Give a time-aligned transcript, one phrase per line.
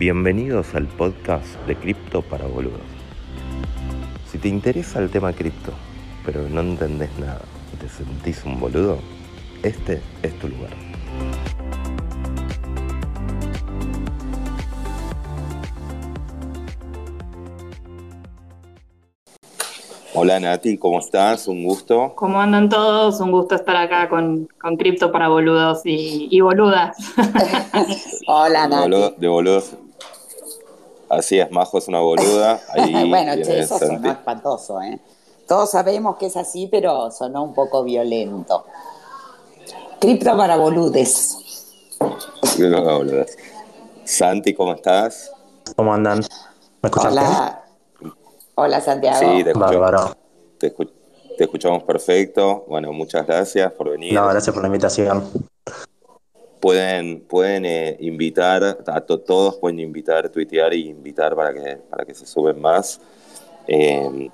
[0.00, 2.80] Bienvenidos al podcast de Cripto para Boludos.
[4.32, 5.72] Si te interesa el tema cripto,
[6.24, 7.42] pero no entendés nada
[7.74, 8.96] y te sentís un boludo,
[9.62, 10.70] este es tu lugar.
[20.14, 21.46] Hola Nati, ¿cómo estás?
[21.46, 22.14] Un gusto.
[22.16, 23.20] ¿Cómo andan todos?
[23.20, 26.96] Un gusto estar acá con, con Cripto para boludos y, y boludas.
[28.26, 29.14] Hola Nati.
[29.18, 29.76] de boludos.
[31.10, 32.60] Así es, Majo es una boluda.
[32.68, 33.96] Ahí bueno, che, eso Santi.
[33.96, 34.98] sonó espantoso, ¿eh?
[35.46, 38.64] Todos sabemos que es así, pero sonó un poco violento.
[39.98, 41.36] Cripto para boludes.
[42.58, 43.36] No, boludas.
[44.04, 45.30] Santi, ¿cómo estás?
[45.76, 46.20] ¿Cómo andan?
[46.82, 47.12] ¿Me escuchan?
[47.12, 47.64] Hola.
[48.54, 49.18] Hola Santiago.
[49.18, 50.16] Sí, te, escucho- Bárbaro.
[50.58, 52.64] te, te escuchamos perfecto.
[52.68, 54.14] Bueno, muchas gracias por venir.
[54.14, 55.28] No, gracias por la invitación.
[56.60, 62.04] Pueden, pueden eh, invitar, a to- todos pueden invitar, tuitear y invitar para que, para
[62.04, 63.00] que se suben más.
[63.66, 64.28] Eh,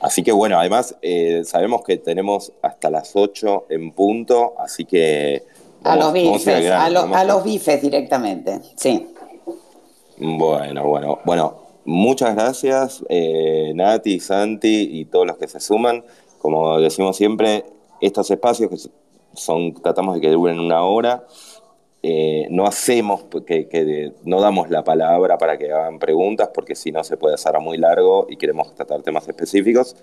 [0.00, 5.42] así que bueno, además eh, sabemos que tenemos hasta las 8 en punto, así que...
[5.82, 8.60] a los a bifes, a, lo- vamos a los bifes directamente.
[8.76, 9.08] Sí.
[10.16, 16.04] Bueno, bueno, bueno, muchas gracias eh, Nati, Santi y todos los que se suman.
[16.38, 17.64] Como decimos siempre,
[18.00, 18.76] estos espacios que
[19.34, 21.24] son, tratamos de que duren una hora.
[22.06, 27.02] Eh, no hacemos que, no damos la palabra para que hagan preguntas porque si no
[27.02, 29.96] se puede hacer muy largo y queremos tratar temas específicos.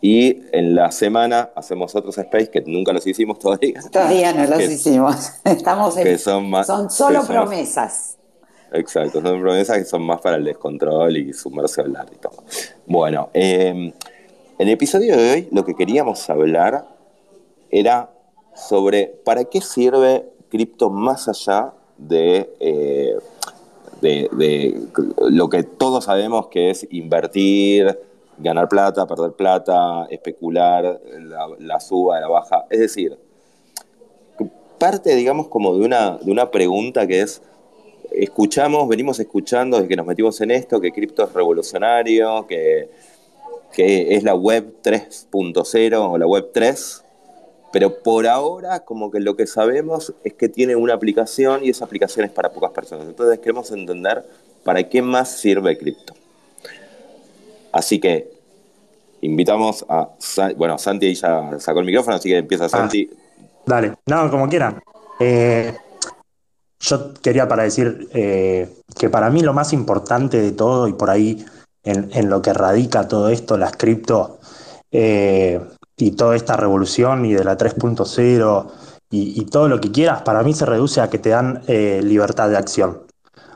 [0.00, 3.80] Y en la semana hacemos otros space que nunca los hicimos todavía.
[3.90, 5.32] Todavía no los Que- hicimos.
[5.44, 6.04] Estamos en.
[6.04, 8.16] que son más- son solo que son- promesas.
[8.72, 12.44] Exacto, son promesas que son más para el descontrol y sumarse a hablar y todo.
[12.86, 13.92] Bueno, eh, en
[14.56, 16.86] el episodio de hoy lo que queríamos hablar
[17.72, 18.10] era
[18.54, 23.16] sobre para qué sirve cripto más allá de, eh,
[24.00, 24.82] de, de
[25.30, 27.98] lo que todos sabemos que es invertir,
[28.38, 32.64] ganar plata, perder plata, especular, la, la suba, la baja.
[32.70, 33.18] Es decir,
[34.78, 37.42] parte, digamos, como de una, de una pregunta que es,
[38.10, 42.88] escuchamos, venimos escuchando desde que nos metimos en esto, que cripto es revolucionario, que,
[43.72, 47.04] que es la web 3.0 o la web 3,
[47.72, 51.84] pero por ahora como que lo que sabemos es que tiene una aplicación y esa
[51.84, 53.06] aplicación es para pocas personas.
[53.06, 54.24] Entonces queremos entender
[54.64, 56.14] para qué más sirve cripto.
[57.72, 58.32] Así que
[59.20, 60.08] invitamos a...
[60.56, 63.08] Bueno, Santi ahí ya sacó el micrófono, así que empieza Santi.
[63.64, 64.80] Dale, no, como quieran.
[65.20, 65.76] Eh,
[66.80, 71.10] yo quería para decir eh, que para mí lo más importante de todo y por
[71.10, 71.44] ahí
[71.84, 74.38] en, en lo que radica todo esto, las cripto
[74.90, 75.60] eh,
[76.00, 78.66] y toda esta revolución y de la 3.0
[79.12, 82.48] y, todo lo que quieras, para mí se reduce a que te dan eh, libertad
[82.48, 83.02] de acción.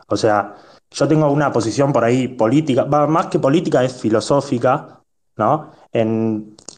[0.09, 0.57] O sea,
[0.91, 5.01] yo tengo una posición por ahí política, más que política es filosófica,
[5.37, 5.71] ¿no?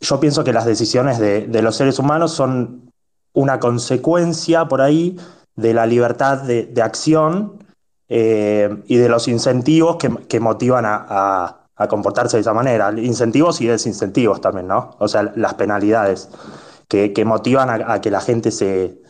[0.00, 2.90] Yo pienso que las decisiones de, los seres humanos son
[3.32, 5.18] una consecuencia por ahí
[5.54, 7.64] de la libertad de, acción
[8.08, 12.92] eh, y de los incentivos que, motivan a- a comportarse de esa manera.
[12.96, 14.96] Incentivos y desincentivos también, ¿no?
[14.98, 16.28] O sea, las penalidades
[16.88, 19.02] que, que motivan a, que la gente se,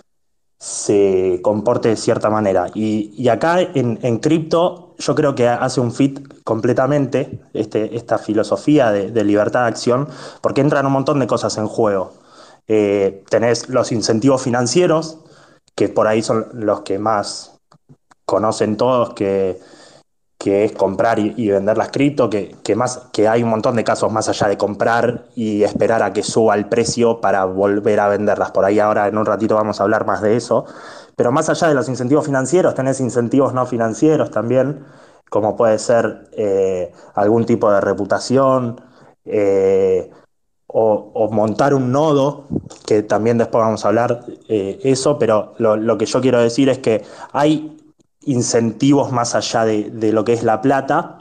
[0.58, 2.66] se comporte de cierta manera.
[2.74, 8.18] Y, y acá en, en cripto yo creo que hace un fit completamente este, esta
[8.18, 10.08] filosofía de, de libertad de acción,
[10.40, 12.14] porque entran un montón de cosas en juego.
[12.66, 15.18] Eh, tenés los incentivos financieros,
[15.74, 17.60] que por ahí son los que más
[18.24, 19.60] conocen todos, que,
[20.38, 23.84] que es comprar y, vender las cripto, que, que, más, que hay un montón de
[23.84, 28.08] casos más allá de comprar y esperar a que suba el precio para volver a
[28.08, 28.50] venderlas.
[28.50, 30.66] Por ahí ahora en un ratito vamos a hablar más de eso.
[31.16, 34.84] Pero más allá de los incentivos financieros, tenés incentivos no financieros también,
[35.30, 38.80] como puede ser eh, algún tipo de reputación
[39.24, 40.10] eh,
[40.66, 42.46] o, montar un nodo,
[42.86, 46.78] que también después vamos a hablar eh, eso, pero lo que yo quiero decir es
[46.78, 47.02] que
[47.32, 47.75] hay
[48.26, 51.18] incentivos más allá de, de lo que es la plata.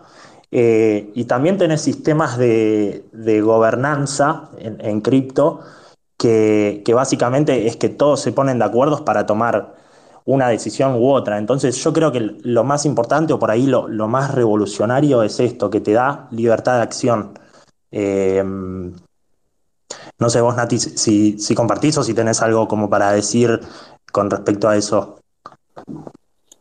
[0.51, 5.59] eh, y también tenés sistemas de, de gobernanza en, cripto
[6.17, 9.75] que, que básicamente es que todos se ponen de acuerdo para tomar
[10.25, 11.37] una decisión u otra.
[11.37, 15.39] Entonces yo creo que lo más importante o por ahí lo, lo más revolucionario es
[15.39, 17.39] esto, que te da libertad de acción.
[17.91, 18.43] Eh,
[20.19, 23.59] no sé vos, Nati, si, si compartís o si tenés algo como para decir
[24.11, 25.19] con respecto a eso.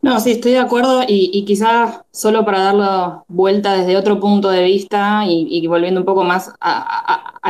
[0.04, 4.50] No, sí, estoy de acuerdo y, y quizás solo para darlo vuelta desde otro punto
[4.50, 7.40] de vista y, y volviendo un poco más a,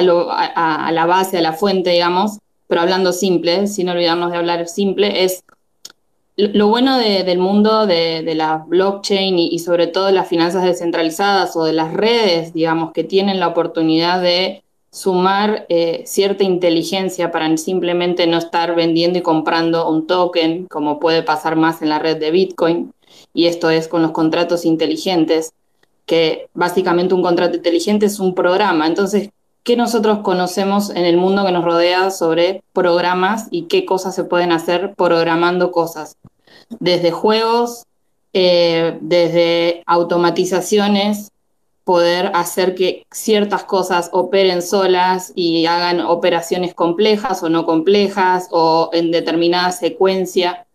[0.92, 5.42] la base, a la fuente, digamos, pero hablando simple, sin olvidarnos de hablar simple, es
[6.36, 11.72] lo bueno del mundo de, la blockchain y, sobre todo las finanzas descentralizadas o de
[11.72, 14.62] las redes, digamos, que tienen la oportunidad de
[14.94, 21.25] sumar eh, cierta inteligencia para simplemente no estar vendiendo y comprando un token, como puede
[21.25, 22.94] pasar más en la red de Bitcoin,
[23.32, 25.52] y esto es con los contratos inteligentes,
[26.06, 28.87] que básicamente un contrato inteligente es un programa.
[28.87, 29.31] Entonces,
[29.64, 34.23] ¿qué nosotros conocemos en el mundo que nos rodea sobre programas y qué cosas se
[34.23, 36.19] pueden hacer programando cosas?
[36.79, 37.82] Desde juegos,
[38.32, 41.32] eh, desde automatizaciones,
[41.84, 48.88] poder hacer que ciertas cosas operen solas y hagan operaciones complejas o no complejas o
[48.92, 50.66] en determinada secuencia.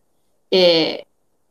[0.51, 1.06] Eh,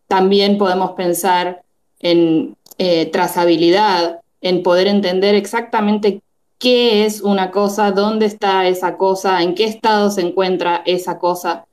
[0.07, 1.63] también podemos pensar
[2.01, 6.23] en eh, trazabilidad, en poder entender exactamente
[6.59, 11.67] qué es una cosa, dónde está esa cosa, en qué estado se encuentra esa cosa.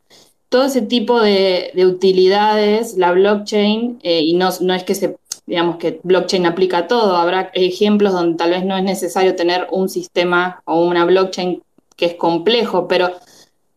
[0.50, 5.78] Todo ese tipo de, utilidades, la blockchain, eh, y no, no es que se, digamos
[5.78, 10.62] que blockchain aplica todo, habrá ejemplos donde tal vez no es necesario tener un sistema
[10.66, 11.62] o una blockchain
[11.96, 13.12] que es complejo, pero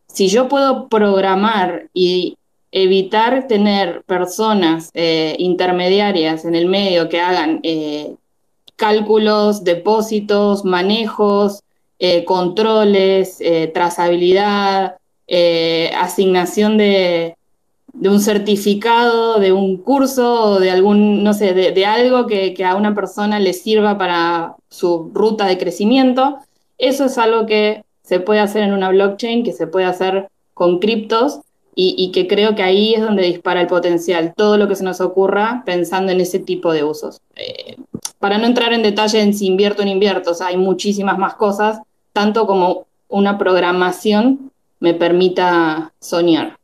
[0.07, 2.37] si yo puedo programar y
[2.73, 8.15] evitar tener personas eh, intermediarias en el medio que hagan eh,
[8.77, 11.63] cálculos, depósitos, manejos,
[11.99, 13.39] eh, controles,
[13.75, 14.97] trazabilidad,
[15.97, 17.38] asignación de,
[17.95, 22.77] un certificado, de un curso o de algún, no sé, de, algo que, que, a
[22.77, 26.39] una persona le sirva para su ruta de crecimiento.
[26.77, 30.79] Eso es algo que se puede hacer en una blockchain, que se puede hacer con
[30.79, 31.41] criptos
[31.81, 35.01] y, que creo que ahí es donde dispara el potencial, todo lo que se nos
[35.01, 37.21] ocurra pensando en ese tipo de usos.
[37.37, 37.77] Eh,
[38.19, 41.81] para no entrar en detalle en si invierto o no invierto, hay muchísimas más cosas,
[42.13, 44.51] tanto como una programación
[44.81, 46.58] me permita soñar.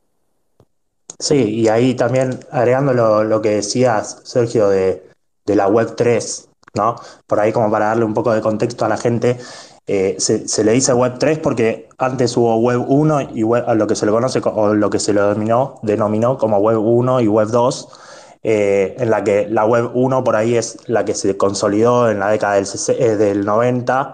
[1.18, 2.92] Sí, y ahí también agregando
[3.24, 5.08] lo, que decías, Sergio, de,
[5.46, 6.96] de la Web 3, ¿no?
[7.26, 9.38] Por ahí como para darle un poco de contexto a la gente,
[9.86, 14.06] eh, se, le dice Web 3 porque antes hubo Web 1 y lo que se
[14.06, 17.88] le conoce o lo que se lo denominó, denominó como Web 1 y Web 2,
[18.42, 22.18] eh, en la que la Web 1 por ahí es la que se consolidó en
[22.18, 22.66] la década del,
[22.98, 24.12] eh, del 90,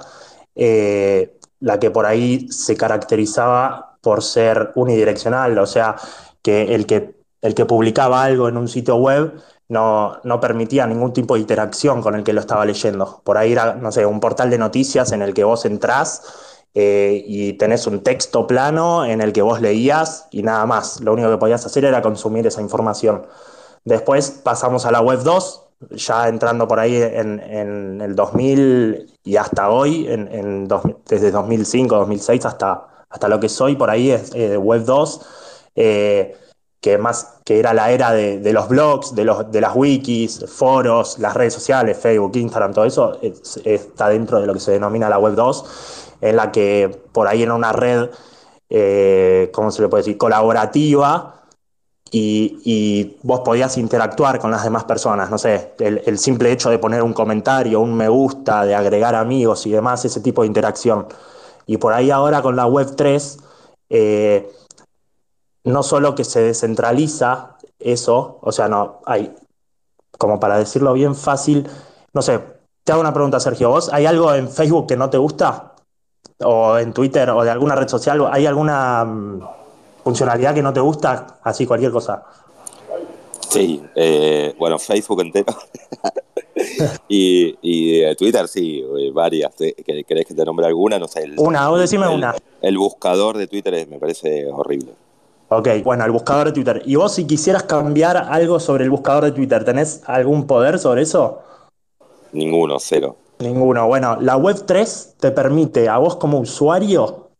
[1.60, 5.94] la que por ahí se caracterizaba por ser unidireccional, o sea,
[6.42, 9.34] que el que, el que publicaba algo en un sitio web
[9.68, 13.22] no, no, permitía ningún tipo de interacción con el que lo estaba leyendo.
[13.24, 16.22] Por ahí era, no sé, un portal de noticias en el que vos entrás
[16.74, 21.00] eh, y tenés un texto plano en el que vos leías y nada más.
[21.00, 23.26] Lo único que podías hacer era consumir esa información.
[23.84, 25.62] Después pasamos a la web 2,
[25.92, 30.68] ya entrando por ahí en, el 2000 y hasta hoy, en,
[31.08, 35.20] desde 2005, 2006 hasta, hasta lo que soy, por ahí es eh, web 2
[36.80, 41.18] que más que era la era de, los blogs, de, los, de las wikis, foros,
[41.18, 43.18] las redes sociales, Facebook, Instagram, todo eso
[43.64, 45.64] está dentro de lo que se denomina la Web 2,
[46.22, 48.08] en la que por ahí era una red,
[48.70, 51.36] eh, ¿cómo se le puede decir?, colaborativa.
[52.12, 57.04] Y, vos podías interactuar con las demás personas, no sé, el, simple hecho de poner
[57.04, 61.06] un comentario, un me gusta, de agregar amigos y demás, ese tipo de interacción.
[61.66, 63.38] Y por ahí ahora con la Web 3,
[65.64, 69.34] no solo que se descentraliza eso, o sea, no, hay,
[70.18, 71.68] como para decirlo bien fácil,
[72.12, 72.40] no sé,
[72.84, 75.74] te hago una pregunta, Sergio, ¿vos hay algo en Facebook que no te gusta?
[76.42, 78.26] ¿O en Twitter o de alguna red social?
[78.30, 79.42] ¿Hay alguna mm,
[80.02, 81.38] funcionalidad que no te gusta?
[81.42, 82.24] Así, cualquier cosa.
[83.50, 85.54] Sí, eh, bueno, Facebook entero.
[87.08, 89.54] y, y Twitter sí, eh, varias.
[89.54, 90.98] ¿Querés que te nombre alguna?
[90.98, 91.30] No sé.
[91.36, 92.34] una, o decime una.
[92.62, 94.92] El buscador de Twitter me parece horrible.
[95.52, 96.82] Ok, bueno, el buscador de Twitter.
[96.84, 101.02] ¿Y vos si quisieras cambiar algo sobre el buscador de Twitter, tenés algún poder sobre
[101.02, 101.40] eso?
[102.32, 103.16] Ninguno, cero.
[103.40, 103.88] Ninguno.
[103.88, 107.30] Bueno, la Web 3 te permite, a vos como usuario,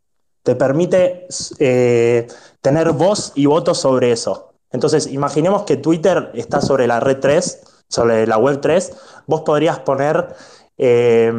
[0.43, 1.25] te permite
[1.59, 2.27] eh,
[2.59, 4.55] tener voz y voto sobre eso.
[4.71, 8.91] Entonces, imaginemos que Twitter está sobre la red 3, sobre la Web 3,
[9.25, 10.35] vos podrías poner
[10.77, 11.31] eh,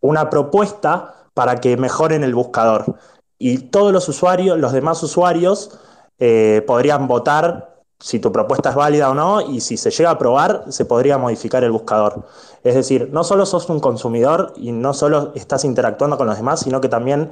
[0.00, 2.96] una propuesta para que mejoren el buscador
[3.38, 5.78] y todos los usuarios, los demás usuarios,
[6.18, 10.12] eh, podrían votar si tu propuesta es válida o no y si se llega a
[10.12, 12.26] aprobar, se podría modificar el buscador.
[12.64, 16.60] Es decir, no solo sos un consumidor y no solo estás interactuando con los demás,
[16.60, 17.30] sino que también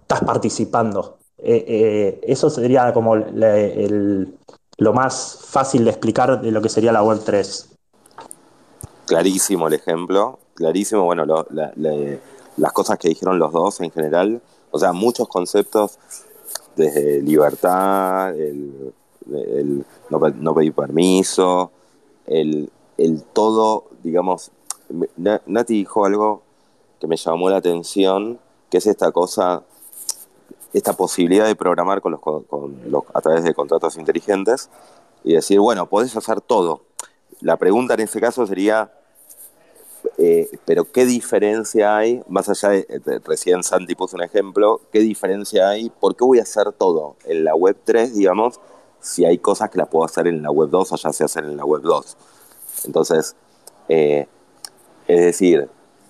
[0.00, 1.18] estás participando.
[1.38, 7.02] Eh, eh, eso sería como lo más fácil de explicar de lo que sería la
[7.02, 7.68] Web 3.
[9.06, 11.24] Clarísimo el ejemplo, clarísimo, bueno,
[12.56, 14.40] las cosas que dijeron los dos en general
[14.72, 15.98] o sea, muchos conceptos
[16.74, 18.92] desde libertad, el
[20.10, 21.70] no, pedir permiso,
[22.26, 24.50] el, el todo, digamos,
[25.46, 26.42] Nati dijo algo
[27.00, 28.38] que me llamó la atención,
[28.70, 29.62] que es esta cosa,
[30.72, 34.70] esta posibilidad de programar con los, con los, a través de contratos inteligentes
[35.24, 36.82] y decir, bueno, podés hacer todo.
[37.40, 38.92] La pregunta en ese caso sería,
[40.18, 45.68] eh, pero ¿qué diferencia hay, más allá de, recién Santi puso un ejemplo, qué diferencia
[45.68, 48.60] hay, por qué voy a hacer todo en la web 3, digamos,
[49.00, 51.44] si hay cosas que las puedo hacer en la web 2 o ya se hacen
[51.44, 52.16] en la web 2?
[52.84, 53.36] Entonces,
[53.88, 54.26] eh,
[55.06, 55.68] es decir,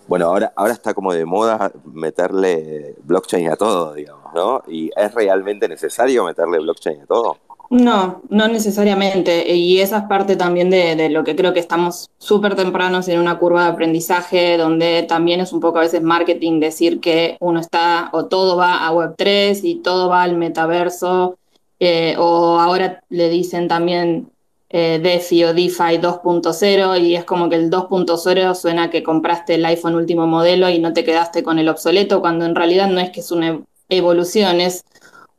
[0.09, 4.63] bueno, ahora, ahora está como de moda meterle blockchain a todo, digamos, ¿no?
[4.67, 7.37] ¿Y es realmente necesario meterle blockchain a todo?
[7.73, 9.55] No, no necesariamente.
[9.55, 13.39] Y esa es parte también de, lo que creo que estamos súper tempranos en una
[13.39, 18.11] curva de aprendizaje, donde también es un poco a veces marketing decir que uno está
[18.13, 21.39] o todo va a Web3 y todo va al metaverso,
[21.81, 24.31] eh, o ahora le dicen también
[24.69, 29.65] eh, DeFi o DeFi 2.0 y es como que el 2.0 suena que compraste el
[29.65, 33.09] iPhone último modelo y no te quedaste con el obsoleto, cuando en realidad no es
[33.09, 34.85] que es una evolución, es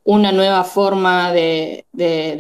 [0.04, 1.86] una nueva forma de,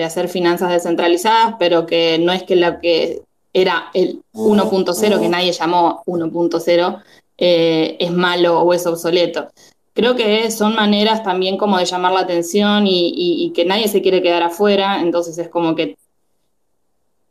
[0.03, 3.21] hacer finanzas descentralizadas, pero que no es que la que
[3.53, 7.03] era el 1.0, que nadie llamó 1.0,
[7.37, 9.49] eh, es malo o es obsoleto.
[9.93, 14.23] Creo que son maneras también como de llamar la atención y que nadie se quiere
[14.23, 15.95] quedar afuera, entonces es como que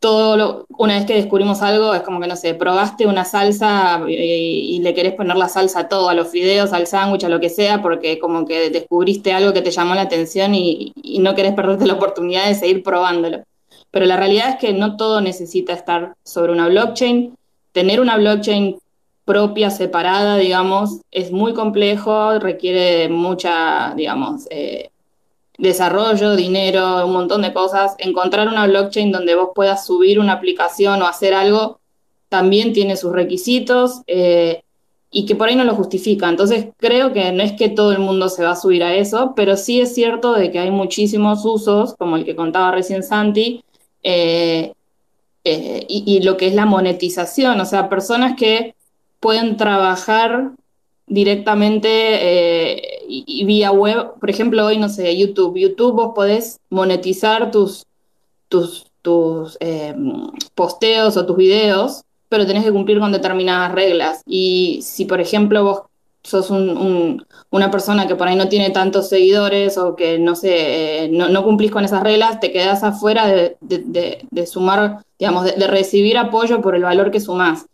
[0.02, 4.80] todo una vez que descubrimos algo, es como que, no sé, probaste una salsa y,
[4.80, 7.49] le querés poner la salsa a todo, a los fideos, al sándwich, a lo que
[7.49, 11.87] sea, porque como que descubriste algo que te llamó la atención y, no querés perderte
[11.87, 13.44] la oportunidad de seguir probándolo.
[13.92, 17.37] Pero la realidad es que no todo necesita estar sobre una blockchain.
[17.71, 18.78] Tener una blockchain
[19.25, 24.90] propia, separada, digamos, es muy complejo, requiere mucha, digamos, eh,
[25.62, 31.00] desarrollo, dinero, un montón de cosas, encontrar una blockchain donde vos puedas subir una aplicación
[31.00, 31.78] o hacer algo
[32.28, 34.62] también tiene sus requisitos eh,
[35.11, 36.28] y que por ahí no lo justifica.
[36.28, 39.35] Entonces creo que no es que todo el mundo se va a subir a eso,
[39.37, 43.62] pero sí es cierto de que hay muchísimos usos, como el que contaba recién Santi,
[44.02, 44.73] eh,
[45.45, 48.75] eh, y, lo que es la monetización, o sea, personas que
[49.21, 50.52] pueden trabajar
[51.07, 54.14] directamente y, vía web.
[54.21, 55.59] Por ejemplo, hoy, no sé, YouTube.
[55.59, 57.87] YouTube vos podés monetizar tus,
[58.49, 59.94] tus, tus eh,
[60.54, 64.23] posteos o tus videos, pero tenés que cumplir con determinadas reglas.
[64.26, 65.82] Y si, por ejemplo, vos
[66.23, 71.04] sos un, una persona que por ahí no tiene tantos seguidores o que no sé,
[71.04, 76.16] eh, no, cumplís con esas reglas, te quedás afuera de, de, sumar, digamos, de, recibir
[76.16, 77.66] apoyo por el valor que sumás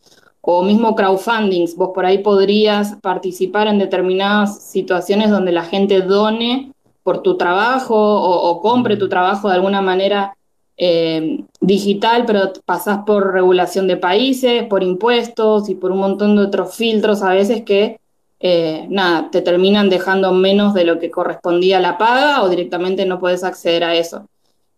[0.50, 6.72] o mismo crowdfundings, vos por ahí podrías participar en determinadas situaciones donde la gente done
[7.02, 10.34] por tu trabajo o, compre tu trabajo de alguna manera
[10.78, 16.44] eh, digital, pero pasás por regulación de países, por impuestos y por un montón de
[16.44, 18.00] otros filtros a veces que,
[18.40, 23.04] eh, nada, te terminan dejando menos de lo que correspondía a la paga o directamente
[23.04, 24.24] no puedes acceder a eso.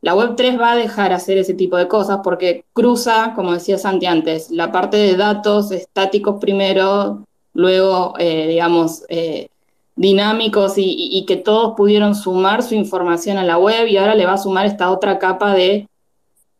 [0.03, 4.07] La Web3 va a dejar hacer ese tipo de cosas porque cruza, como decía Santi
[4.07, 9.49] antes, la parte de datos estáticos primero, luego, eh, digamos, eh,
[9.97, 14.33] dinámicos y, que todos pudieron sumar su información a la web y ahora le va
[14.35, 15.89] a sumar esta otra capa de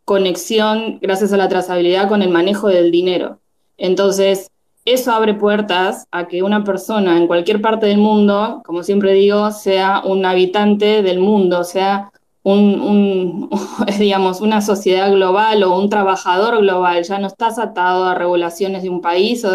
[0.05, 3.39] conexión gracias a la trazabilidad con el manejo del dinero.
[3.77, 4.51] Entonces,
[4.85, 9.49] eso abre puertas a que una persona en cualquier parte del mundo, como siempre digo,
[9.51, 12.11] sea un habitante del mundo, sea
[12.43, 13.49] un,
[13.99, 18.89] digamos, una sociedad global o un trabajador global, ya no estás atado a regulaciones de
[18.89, 19.45] un país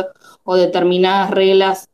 [0.45, 1.89] o, determinadas reglas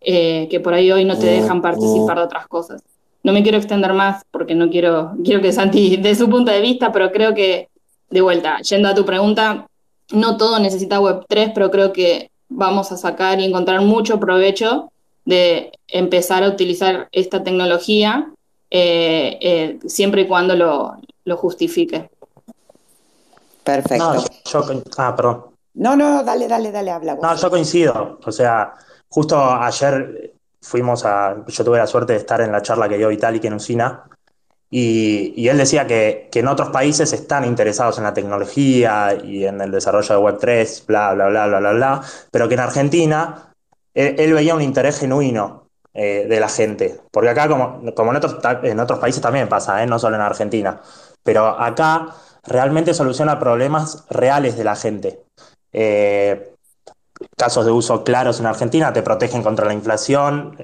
[0.00, 2.82] eh, que por ahí hoy no te dejan participar de otras cosas.
[3.24, 6.60] No me quiero extender más porque no quiero, quiero que Santi dé su punto de
[6.60, 7.68] vista, pero creo que,
[8.10, 9.66] de vuelta, yendo a tu pregunta,
[10.12, 14.92] no todo necesita Web3, pero creo que vamos a sacar y encontrar mucho provecho
[15.24, 18.30] de empezar a utilizar esta tecnología
[18.70, 22.10] eh, eh, siempre y cuando lo, justifique.
[23.62, 24.14] Perfecto.
[24.14, 25.44] No, yo, ah, perdón.
[25.74, 27.16] No, no, dale, dale, dale, habla.
[27.20, 28.18] No, yo coincido.
[28.24, 28.74] O sea,
[29.08, 31.44] justo ayer fuimos a.
[31.46, 34.04] Yo tuve la suerte de estar en la charla que dio Vitalik en Usina.
[34.68, 39.44] Y, y él decía que, que, en otros países están interesados en la tecnología y
[39.44, 43.52] en el desarrollo de Web3, bla, bla, bla, bla, bla, bla, pero que en Argentina
[43.94, 45.65] él veía un interés genuino
[45.98, 47.00] eh, de la gente.
[47.10, 49.86] Porque acá, como, como en, otros, países también pasa, ¿eh?
[49.86, 50.82] no solo en Argentina,
[51.22, 55.22] pero acá realmente soluciona problemas reales de la gente.
[55.72, 56.52] Eh,
[57.34, 60.58] casos de uso claros en Argentina te protegen contra la inflación,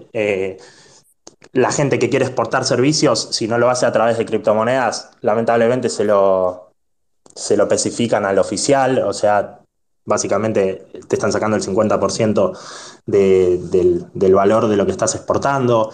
[1.53, 5.89] la gente que quiere exportar servicios, si no lo hace a través de criptomonedas, lamentablemente
[5.89, 6.73] se lo,
[7.35, 9.62] se lo especifican al oficial, o sea,
[10.05, 12.59] básicamente te están sacando el 50%
[13.07, 15.91] del, del, valor de lo que estás exportando.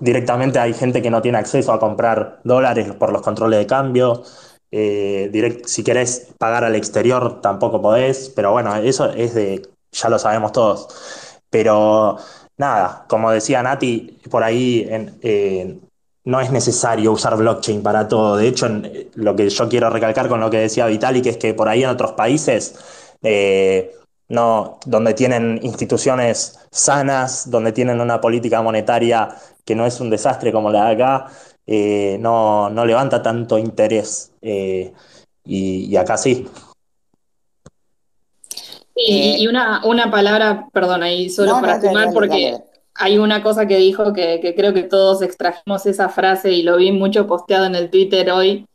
[0.00, 4.22] Directamente hay gente que no tiene acceso a comprar dólares por los controles de cambio.
[4.70, 10.18] Eh, si querés pagar al exterior tampoco podés, pero bueno, eso es de, ya lo
[10.18, 10.88] sabemos todos.
[11.50, 12.16] Pero
[12.56, 14.88] nada, como decía Nati, por ahí
[16.24, 18.36] no es necesario usar blockchain para todo.
[18.36, 18.68] De hecho,
[19.14, 21.90] lo que yo quiero recalcar con lo que decía Vitalik es que por ahí en
[21.90, 22.76] otros países,
[23.24, 23.90] eh,
[24.28, 30.52] no, donde tienen instituciones sanas, donde tienen una política monetaria que no es un desastre
[30.52, 31.26] como la de acá,
[31.66, 34.32] eh, no, levanta tanto interés.
[34.42, 34.92] Eh,
[35.44, 36.46] y, acá sí.
[38.94, 42.58] Y, una, palabra, perdón, ahí solo para sumar, porque
[42.94, 46.92] hay una cosa que dijo que, creo que todos extrajimos esa frase y lo vi
[46.92, 48.66] mucho posteado en el Twitter hoy,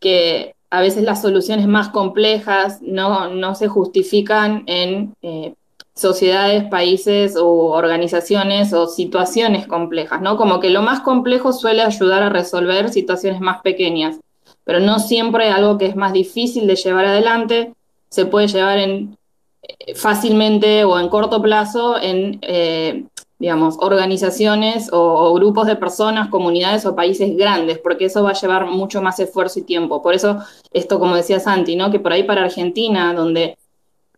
[0.00, 5.54] que a veces las soluciones más complejas no, no se justifican en eh,
[5.94, 10.36] sociedades, países o organizaciones o situaciones complejas, ¿no?
[10.36, 14.20] Como que lo más complejo suele ayudar a resolver situaciones más pequeñas,
[14.64, 17.72] pero no siempre algo que es más difícil de llevar adelante
[18.10, 19.18] se puede llevar en,
[19.62, 23.04] eh, fácilmente o en corto plazo en eh,
[23.38, 28.66] digamos, organizaciones o, grupos de personas, comunidades o países grandes, porque eso va a llevar
[28.66, 30.02] mucho más esfuerzo y tiempo.
[30.02, 30.38] Por eso,
[30.72, 31.90] esto, como decía Santi, ¿no?
[31.90, 33.56] que por ahí para Argentina, donde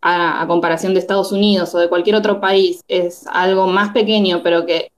[0.00, 4.64] a, comparación de Estados Unidos o de cualquier otro país es algo más pequeño, pero
[4.64, 4.90] que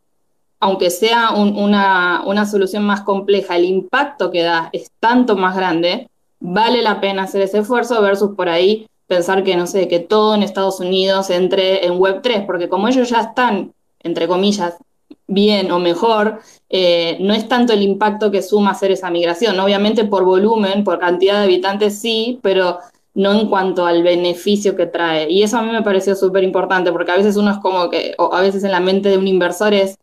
[0.61, 6.09] aunque sea una, una solución más compleja, el impacto que da es tanto más grande,
[6.39, 10.37] vale la pena hacer ese esfuerzo versus por ahí pensar que, no sé, que todo
[10.37, 14.75] en Estados Unidos entre en Web3, porque como ellos ya están entre comillas,
[15.27, 19.59] bien o mejor, eh, no es tanto el impacto que suma hacer esa migración.
[19.61, 22.79] Obviamente por volumen, por cantidad de habitantes sí, pero
[23.15, 25.31] no en cuanto al beneficio que trae.
[25.31, 28.15] Y eso a mí me pareció súper importante, porque a veces uno es como que,
[28.19, 29.99] o a veces en la mente de un inversor es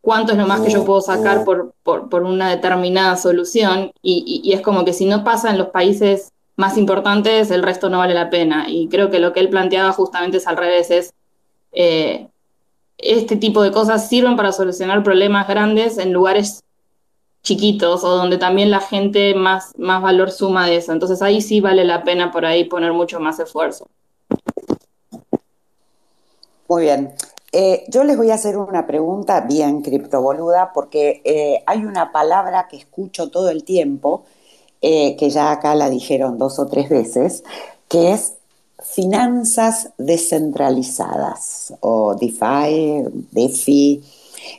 [0.00, 4.60] cuánto es lo más que yo puedo sacar por, por, una determinada solución, y, es
[4.60, 8.28] como que si no pasa en los países más importantes, el resto no vale la
[8.28, 8.66] pena.
[8.68, 11.14] Y creo que lo que él planteaba justamente es al revés, es...
[11.72, 12.28] Eh,
[13.02, 16.62] este tipo de cosas sirven para solucionar problemas grandes en lugares
[17.42, 20.92] chiquitos o donde también la gente más, más valor suma de eso.
[20.92, 23.86] Entonces ahí sí vale la pena por ahí poner mucho más esfuerzo.
[26.68, 27.14] Muy bien.
[27.52, 32.68] Eh, yo les voy a hacer una pregunta bien criptoboluda porque eh, hay una palabra
[32.68, 34.24] que escucho todo el tiempo,
[34.80, 37.42] eh, que ya acá la dijeron dos o tres veces,
[37.88, 38.34] que es
[38.82, 44.02] finanzas descentralizadas o DeFi, DeFi.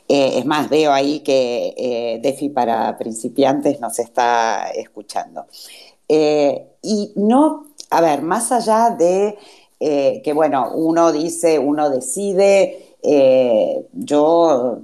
[0.07, 5.45] Eh, es más, veo ahí que eh, DeFi para principiantes nos está escuchando.
[6.07, 9.38] Eh, y no, a ver, más allá de
[9.79, 12.97] que, bueno, uno dice, uno decide,
[13.93, 14.77] yo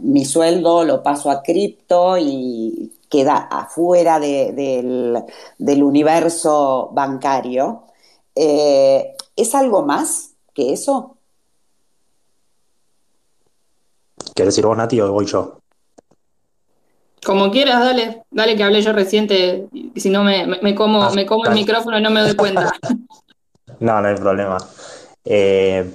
[0.00, 5.22] mi sueldo lo paso a cripto y queda afuera del,
[5.58, 7.82] del universo bancario.
[8.34, 11.16] Eh, ¿Es algo más que eso?
[14.34, 15.58] ¿Quieres decir vos, Nati, o voy yo?
[17.24, 21.52] Como quieras, dale, dale que hablé yo reciente, si no me, como, me como el
[21.52, 22.72] ah, micrófono y no me doy cuenta.
[23.80, 24.58] no, no hay problema.
[25.24, 25.88] Eh,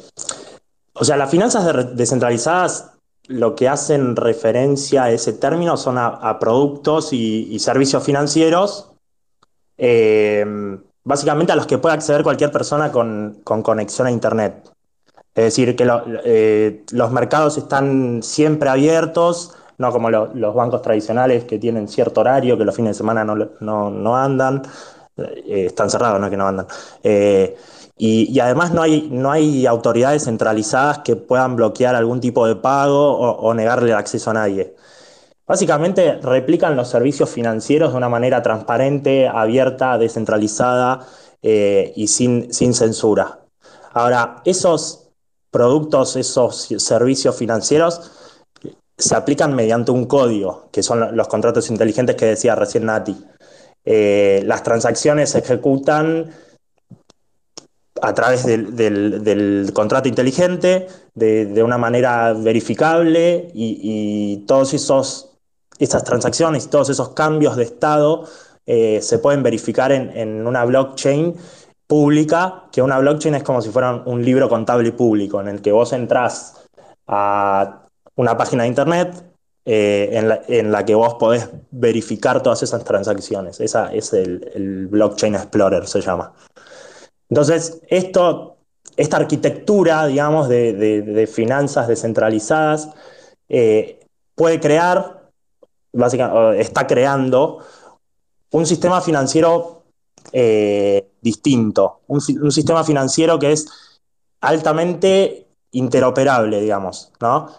[0.94, 2.92] o sea, las finanzas descentralizadas
[3.28, 8.92] lo que hacen referencia a ese término son a, productos y, servicios financieros
[9.78, 10.46] eh,
[11.08, 14.70] básicamente a los que puede acceder cualquier persona con, conexión a Internet.
[15.34, 15.88] Es decir, que
[16.26, 22.58] eh, los mercados están siempre abiertos, no como los bancos tradicionales que tienen cierto horario,
[22.58, 24.64] que los fines de semana no, andan,
[25.16, 26.68] eh, están cerrados, no que no andan.
[27.04, 27.56] Eh,
[27.98, 33.18] y, además no hay, no hay autoridades centralizadas que puedan bloquear algún tipo de pago
[33.18, 34.76] o negarle el acceso a nadie.
[35.48, 41.08] Básicamente replican los servicios financieros de una manera transparente, abierta, descentralizada
[41.42, 43.40] eh, y sin, sin censura.
[43.94, 45.10] Ahora, esos
[45.50, 48.12] productos, esos servicios financieros
[48.98, 53.16] se aplican mediante un código, que son los contratos inteligentes que decía recién Nati.
[53.86, 56.30] Eh, las transacciones se ejecutan
[58.02, 65.27] a través del, contrato inteligente, de, una manera verificable y todos esos
[65.80, 68.26] estas transacciones y todos esos cambios de estado
[68.66, 71.36] eh, se pueden verificar en, una blockchain
[71.88, 75.72] pública, que una blockchain es como si fuera un libro contable público, en el que
[75.72, 76.68] vos entrás
[77.08, 77.86] a
[78.16, 79.24] una página de internet,
[79.70, 83.60] eh, en, la, en, la, que vos podés verificar todas esas transacciones.
[83.60, 86.34] Esa es el, Blockchain Explorer, se llama.
[87.30, 92.90] Entonces, esta arquitectura, digamos, de, de, de finanzas descentralizadas
[93.50, 94.00] eh,
[94.36, 95.17] puede crear,
[96.58, 97.60] está creando
[98.52, 99.84] un sistema financiero
[100.32, 104.00] eh, distinto, un, un, sistema financiero que es
[104.42, 107.50] altamente interoperable, digamos, ¿no?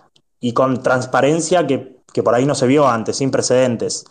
[0.40, 4.04] Y con transparencia que, que por ahí no se vio antes, sin precedentes.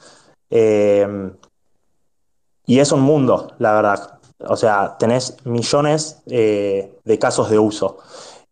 [0.49, 1.31] Eh,
[2.67, 4.19] y es un mundo, la verdad.
[4.39, 7.97] O sea, tenés millones eh, de casos de uso.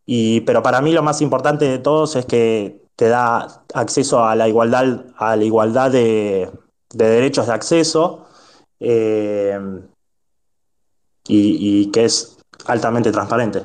[0.06, 4.36] Y, pero para mí lo más importante de todos es que te da acceso a
[4.36, 6.50] la igualdad, a la igualdad de,
[6.94, 8.26] de derechos de acceso
[8.80, 9.60] eh,
[11.28, 13.64] y, que es altamente transparente.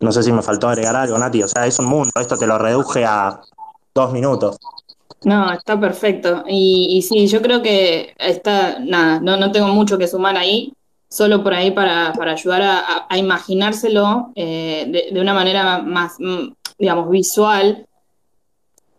[0.00, 1.42] No sé si me faltó agregar algo, Nati.
[1.42, 2.10] O sea, es un mundo.
[2.18, 3.40] Esto te lo reduje a
[3.94, 4.56] dos minutos.
[5.24, 6.44] No, está perfecto.
[6.48, 10.72] Y, sí, yo creo que está, nada, no, no tengo mucho que sumar ahí
[11.10, 12.62] solo por ahí para, para ayudar
[13.08, 17.87] a, imaginárselo eh, de, de, una manera más, mm, digamos, visual.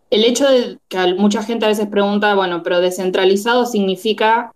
[0.10, 4.54] El hecho de que mucha gente a veces pregunta, bueno, pero descentralizado significa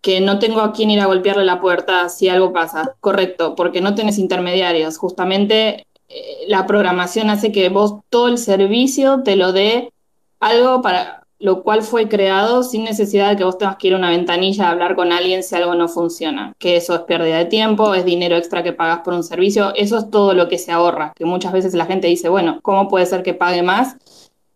[0.00, 2.96] que no tengo a quién ir a golpearle la puerta si algo pasa.
[3.00, 4.98] Correcto, porque no tenés intermediarios.
[4.98, 9.92] Justamente eh, la programación hace que vos todo el servicio te lo dé
[10.40, 13.96] algo para, lo cual fue creado sin necesidad de que vos tengas que ir a
[13.96, 17.46] una ventanilla a hablar con alguien si algo no funciona, que eso es pérdida de
[17.46, 20.70] tiempo, es dinero extra que pagas por un servicio, eso es todo lo que se
[20.70, 23.96] ahorra, que muchas veces la gente dice, bueno, ¿cómo puede ser que pague más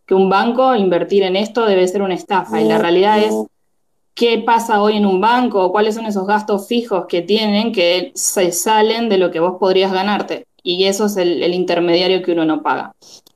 [0.06, 0.74] que un banco?
[0.74, 3.34] Invertir en esto debe ser una estafa, y la realidad es
[4.14, 8.52] qué pasa hoy en un banco, cuáles son esos gastos fijos que tienen que se
[8.52, 12.44] salen de lo que vos podrías ganarte, y eso es el, el intermediario que uno
[12.44, 12.94] no paga.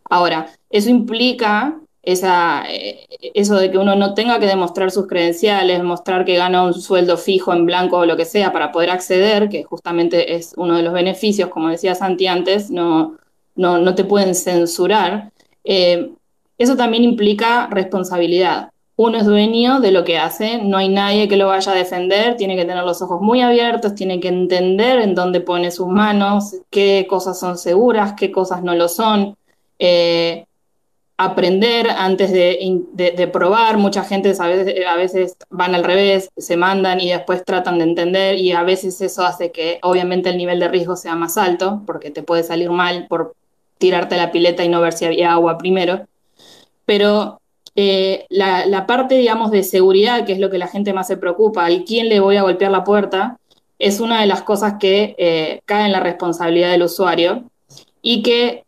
[0.09, 5.83] Ahora, eso implica esa, eh, eso de que uno no tenga que demostrar sus credenciales,
[5.83, 9.49] mostrar que gana un sueldo fijo en blanco o lo que sea para poder acceder,
[9.49, 13.17] que justamente es uno de los beneficios, como decía Santi antes, no,
[13.55, 15.31] no, no te pueden censurar,
[15.65, 16.11] eh,
[16.61, 18.71] eso también implica responsabilidad.
[18.97, 22.37] Uno es dueño de lo que hace, no hay nadie que lo vaya a defender,
[22.37, 26.57] tiene que tener los ojos muy abiertos, tiene que entender en dónde pone sus manos,
[26.69, 29.37] qué cosas son seguras, qué cosas no lo son.
[29.79, 30.45] Eh,
[31.17, 33.77] aprender antes de, de, probar.
[33.77, 37.85] Mucha gente a veces, a veces, van al revés, se mandan y después tratan de
[37.85, 41.83] entender y a veces eso hace que obviamente el nivel de riesgo sea más alto
[41.87, 43.35] porque te puede salir mal por
[43.77, 46.07] tirarte la pileta y no ver si había agua primero.
[46.91, 47.41] Pero
[47.77, 51.17] eh, la, la, parte, digamos, de seguridad, que es lo que la gente más se
[51.17, 53.39] preocupa, al quién le voy a golpear la puerta,
[53.79, 57.45] es una de las cosas que eh, cae en la responsabilidad del usuario
[58.03, 58.65] y que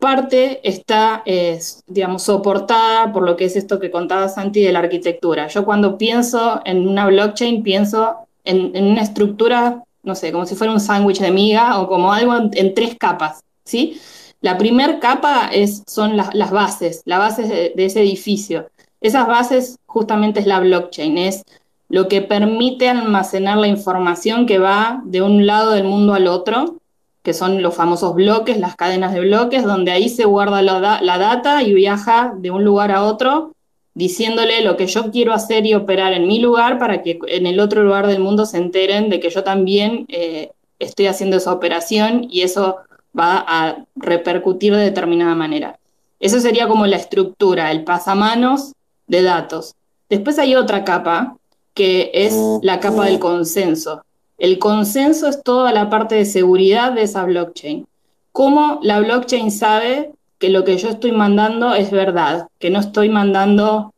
[0.00, 4.80] parte está, eh, digamos, soportada por lo que es esto que contaba Santi de la
[4.80, 5.46] arquitectura.
[5.46, 10.56] Yo cuando pienso en una blockchain, pienso en, en una estructura, no sé, como si
[10.56, 14.00] fuera un sándwich de miga o como algo en, en tres capas, ¿sí?
[14.42, 15.50] La primera capa
[15.86, 18.68] son la, las bases, las bases de, ese edificio.
[19.00, 21.44] Esas bases justamente es la blockchain, es
[21.88, 26.78] lo que permite almacenar la información que va de un lado del mundo al otro
[27.22, 31.18] que son los famosos bloques, las cadenas de bloques, donde ahí se guarda la, la,
[31.18, 33.52] data y viaja de un lugar a otro
[33.94, 37.60] diciéndole lo que yo quiero hacer y operar en mi lugar para que en el
[37.60, 42.26] otro lugar del mundo se enteren de que yo también eh, estoy haciendo esa operación
[42.28, 42.78] y eso
[43.18, 45.78] va a repercutir de determinada manera.
[46.20, 48.72] Eso sería como la estructura, el pasamanos
[49.06, 49.74] de datos.
[50.08, 51.36] Después hay otra capa,
[51.74, 54.02] que es la capa del consenso,
[54.42, 57.86] el consenso es toda la parte de seguridad de esa blockchain.
[58.32, 62.48] ¿Cómo la blockchain sabe que lo que yo estoy mandando es verdad?
[62.58, 63.94] Que no estoy mandando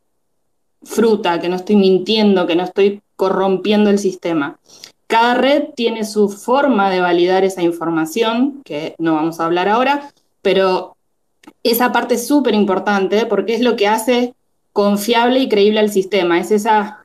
[0.83, 4.59] fruta, que no estoy mintiendo, que no estoy corrompiendo el sistema.
[5.07, 10.11] Cada red tiene su forma de validar esa información, que no vamos a hablar ahora,
[10.43, 10.97] pero
[11.63, 14.35] esa parte es súper importante porque es lo que hace
[14.73, 16.41] confiable y creíble al sistema.
[16.41, 17.05] Es esa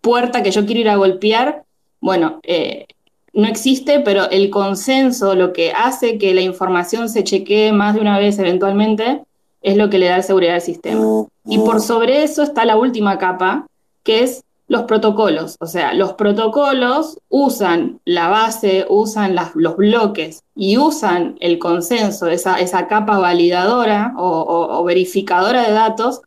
[0.00, 1.64] puerta que yo quiero ir a golpear
[2.02, 2.86] bueno, eh,
[3.32, 8.00] no existe, pero el consenso, lo que hace que la información se chequee más de
[8.00, 9.22] una vez eventualmente,
[9.62, 11.00] es lo que le da seguridad al sistema.
[11.46, 13.66] Y por sobre eso está la última capa,
[14.02, 15.56] que es los protocolos.
[15.60, 22.58] O sea, los protocolos usan la base, usan los bloques y usan el consenso, esa,
[22.58, 26.22] esa capa validadora o, o, o verificadora de datos,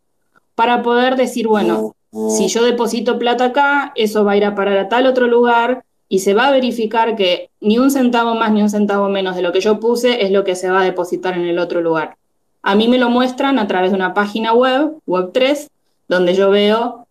[0.53, 1.95] para poder decir, bueno,
[2.29, 5.83] si yo deposito plata acá, eso va a ir a parar a tal otro lugar
[6.07, 9.41] y se va a verificar que ni un centavo más ni un centavo menos de
[9.41, 12.15] lo que yo puse es lo que se va a depositar en el otro lugar.
[12.61, 15.67] A mí me lo muestran a través de una página web, Web3,
[16.07, 17.04] donde yo veo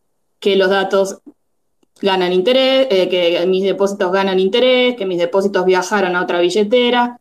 [0.44, 1.20] que los datos
[2.02, 7.18] ganan interés, eh, que mis depósitos ganan interés, que mis depósitos viajaron a otra billetera.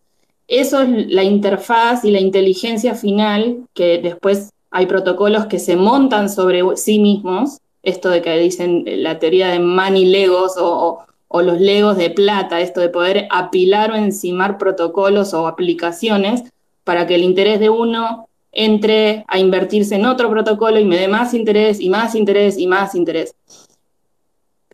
[0.50, 6.30] Eso es la interfaz y la inteligencia final que después hay protocolos que se montan
[6.30, 11.62] sobre sí mismos, esto de que dicen la teoría de money legos o, o los
[11.62, 16.44] legos de plata, esto de poder apilar o encimar protocolos o aplicaciones
[16.84, 21.08] para que el interés de uno entre a invertirse en otro protocolo y me dé
[21.08, 23.36] más interés y más interés y más interés.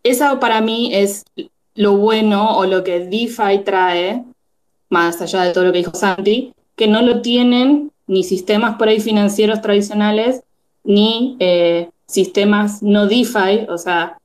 [0.04, 1.24] Eso para mí es
[1.76, 4.24] lo bueno o lo que DeFi trae,
[4.89, 8.89] más allá de todo lo que dijo Santi, que no lo tienen ni sistemas por
[8.89, 10.42] ahí financieros tradicionales,
[10.84, 14.18] ni eh, sistemas no DeFi, o sea,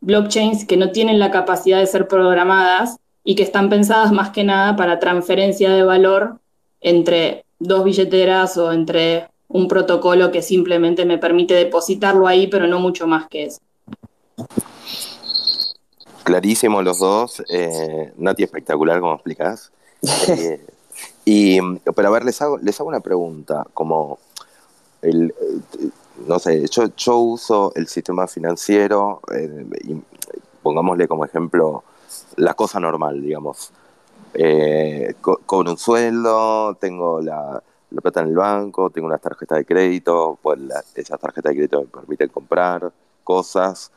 [0.00, 4.44] blockchains que no tienen la capacidad de ser programadas y que están pensadas más que
[4.44, 6.40] nada para transferencia de valor
[6.80, 12.80] entre dos billeteras o entre un protocolo que simplemente me permite depositarlo ahí, pero no
[12.80, 13.58] mucho más que eso.
[16.22, 17.42] Clarísimo los dos.
[17.48, 19.72] Eh, Nati, espectacular como explicás.
[20.28, 20.64] Eh,
[21.24, 21.58] y,
[21.94, 24.18] pero a ver, les hago, les hago una pregunta, como
[25.02, 25.34] el,
[26.26, 29.96] no sé, yo, yo uso el sistema financiero, eh, y
[30.62, 31.84] pongámosle como ejemplo
[32.36, 33.70] la cosa normal, digamos.
[34.34, 37.62] Eh, con un sueldo, tengo la,
[38.02, 40.58] plata en el banco, tengo una tarjeta de crédito, pues
[40.94, 42.92] esas tarjetas de crédito me permiten comprar
[43.24, 43.90] cosas,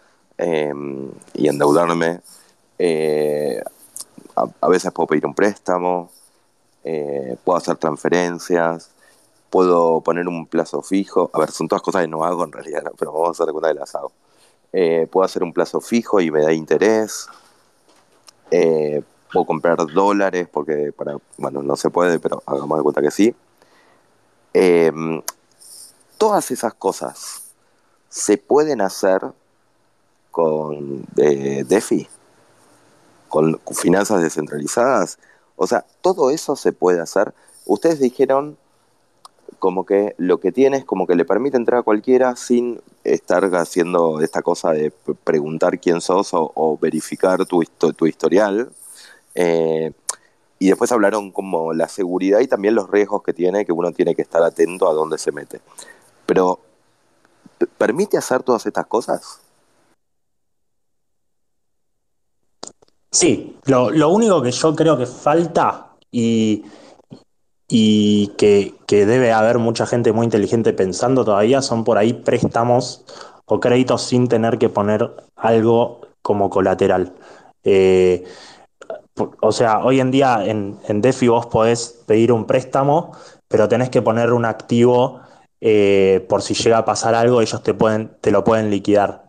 [0.44, 2.20] Em, y endeudarme.
[2.80, 3.62] Eh,
[4.36, 6.10] a, veces puedo pedir un préstamo,
[6.84, 8.90] eh, puedo hacer transferencias,
[9.52, 11.30] puedo poner un plazo fijo.
[11.34, 13.70] A ver, son todas cosas que no hago en realidad, pero vamos a hacer cuenta
[13.72, 14.12] que las hago.
[14.74, 17.28] Eh, puedo hacer un plazo fijo y me da interés.
[19.32, 23.36] Puedo comprar dólares porque, para, bueno, no se puede, pero hagamos de cuenta que sí.
[24.54, 25.22] Em,
[26.18, 27.42] todas esas cosas
[28.10, 29.22] se pueden hacer
[30.30, 32.08] con DeFi,
[33.30, 35.18] con finanzas descentralizadas.
[35.56, 37.34] O sea, todo eso se puede hacer.
[37.66, 38.58] Ustedes dijeron
[39.60, 43.44] como que lo que tiene es como que le permite entrar a cualquiera sin estar
[43.56, 44.92] haciendo esta cosa de
[45.24, 47.64] preguntar quién sos o, verificar tu,
[47.96, 48.72] tu historial.
[49.36, 49.92] Eh,
[50.60, 54.14] y después hablaron como la seguridad y también los riesgos que tiene, que uno tiene
[54.14, 55.60] que estar atento a dónde se mete.
[56.28, 56.60] Pero,
[57.78, 59.42] ¿permite hacer todas estas cosas?
[63.10, 66.64] Sí, lo, único que yo creo que falta y,
[67.68, 73.04] y que, debe haber mucha gente muy inteligente pensando todavía son por ahí préstamos
[73.46, 77.14] o créditos sin tener que poner algo como colateral.
[77.64, 78.24] Eh,
[79.16, 83.12] o sea, hoy en día en, en, DeFi vos podés pedir un préstamo,
[83.48, 85.22] pero tenés que poner un activo
[85.60, 89.26] eh, por si llega a pasar algo, ellos te, pueden, te lo pueden liquidar.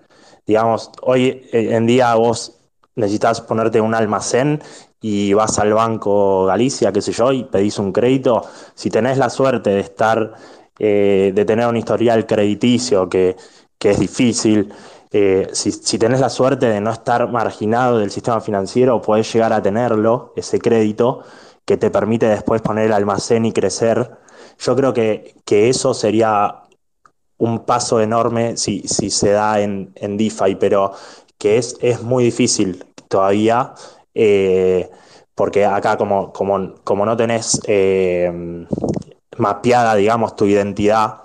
[0.46, 2.58] Digamos, hoy en día vos
[2.94, 4.62] necesitas ponerte un almacén
[5.00, 8.42] y vas al Banco Galicia, qué sé yo, y pedís un crédito,
[8.74, 10.34] si tenés la suerte de estar,
[10.78, 13.36] eh, de tener un historial crediticio que,
[13.80, 14.72] es difícil,
[15.12, 19.52] eh, si, si, tenés la suerte de no estar marginado del sistema financiero, podés llegar
[19.52, 21.22] a tenerlo, ese crédito,
[21.66, 24.10] que te permite después poner el almacén y crecer.
[24.58, 26.62] Yo creo que, que eso sería
[27.38, 30.92] un paso enorme si, si se da en, en DeFi, pero
[31.38, 33.74] que es, es muy difícil todavía,
[34.14, 34.90] eh,
[35.34, 38.66] porque acá como, como, como no tenés eh,
[39.36, 41.18] mapeada, digamos, tu identidad,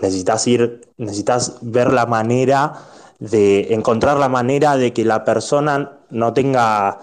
[0.00, 2.74] necesitas ir, necesitas ver la manera
[3.20, 6.98] de encontrar la manera de que la persona no tenga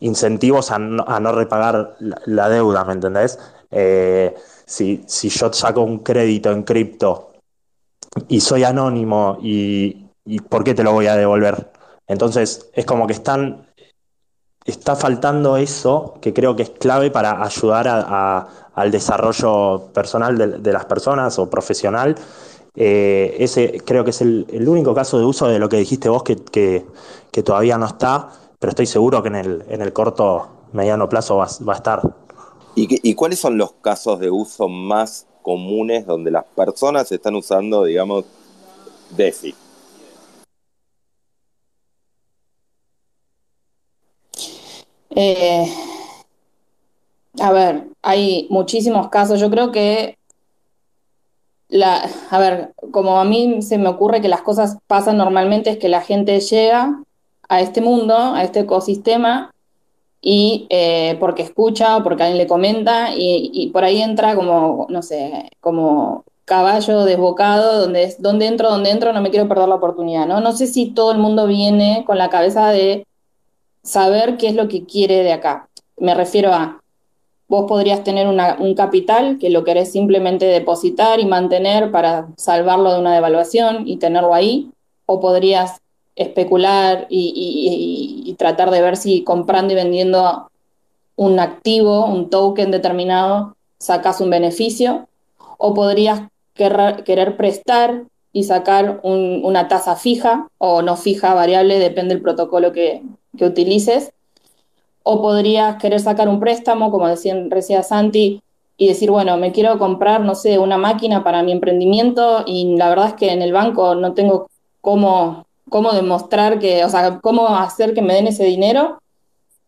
[0.00, 3.38] incentivos a no, repagar la, deuda, ¿me entendés?
[3.70, 4.34] Eh,
[4.66, 7.32] si, si, yo saco un crédito en cripto
[8.28, 11.70] y soy anónimo y, y ¿por qué te lo voy a devolver?
[12.06, 13.66] Entonces, es como que están,
[14.64, 17.88] está faltando eso que creo que es clave para ayudar
[18.74, 22.16] al desarrollo personal de, las personas o profesional.
[22.74, 26.22] Eh, ese creo que es el, único caso de uso de lo que dijiste vos
[26.22, 26.84] que,
[27.44, 31.44] todavía no está, pero estoy seguro que en el, en el corto, mediano plazo va,
[31.44, 32.02] a estar.
[32.74, 37.84] ¿Y, ¿Y, cuáles son los casos de uso más comunes donde las personas están usando,
[37.84, 38.24] digamos,
[39.16, 39.54] DeFi?
[45.14, 45.66] Eh,
[47.40, 49.40] a ver, hay muchísimos casos.
[49.40, 50.16] Yo creo que,
[51.72, 55.78] la, a ver, como a mí se me ocurre que las cosas pasan normalmente es
[55.78, 57.02] que la gente llega
[57.48, 59.50] a este mundo, a este ecosistema,
[60.20, 65.02] y eh, porque escucha o porque alguien le comenta y, por ahí entra como, no
[65.02, 69.76] sé, como caballo desbocado, donde es, donde entro, donde entro, no me quiero perder la
[69.76, 70.26] oportunidad.
[70.26, 73.06] No sé si todo el mundo viene con la cabeza de
[73.82, 75.68] saber qué es lo que quiere de acá.
[75.96, 76.81] Me refiero a,
[77.52, 82.98] vos podrías tener un capital que lo querés simplemente depositar y mantener para salvarlo de
[82.98, 84.70] una devaluación y tenerlo ahí,
[85.04, 85.82] o podrías
[86.16, 90.48] especular y, tratar de ver si comprando y vendiendo
[91.16, 95.06] un activo, un token determinado, sacas un beneficio,
[95.58, 96.22] o podrías
[96.54, 103.02] querer, prestar y sacar una tasa fija o no fija, variable, depende del protocolo que,
[103.38, 104.14] utilices,
[105.02, 108.42] o podrías querer sacar un préstamo, como decía, decía Santi,
[108.76, 112.88] y decir, bueno, me quiero comprar, no sé, una máquina para mi emprendimiento y la
[112.88, 114.48] verdad es que en el banco no tengo
[114.80, 119.00] cómo cómo demostrar que, o sea, cómo hacer que me den ese dinero,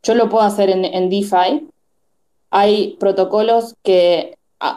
[0.03, 1.67] yo lo puedo hacer en, DeFi.
[2.51, 4.37] Hay protocolos que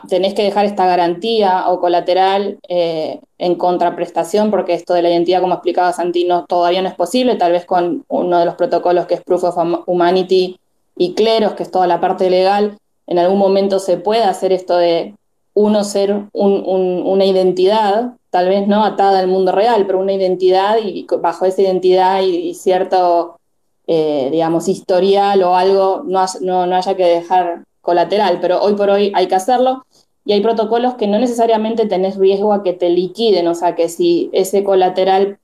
[0.09, 5.41] tenés que dejar esta garantía o colateral eh, en contraprestación, porque esto de la identidad,
[5.41, 9.15] como explicaba Santino, todavía no es posible, tal vez con uno de los protocolos que
[9.15, 10.59] es Proof of Humanity
[10.97, 14.77] y Cleros, que es toda la parte legal, en algún momento se puede hacer esto
[14.77, 15.15] de
[15.53, 21.07] uno ser una identidad tal vez no atada al mundo real, pero una identidad y
[21.19, 23.39] bajo esa identidad y, cierto,
[23.87, 29.13] eh, digamos, historial o algo, no, no, haya que dejar colateral, pero hoy por hoy
[29.15, 29.85] hay que hacerlo
[30.25, 33.87] y hay protocolos que no necesariamente tenés riesgo a que te liquiden, o sea que
[33.87, 35.39] si ese colateral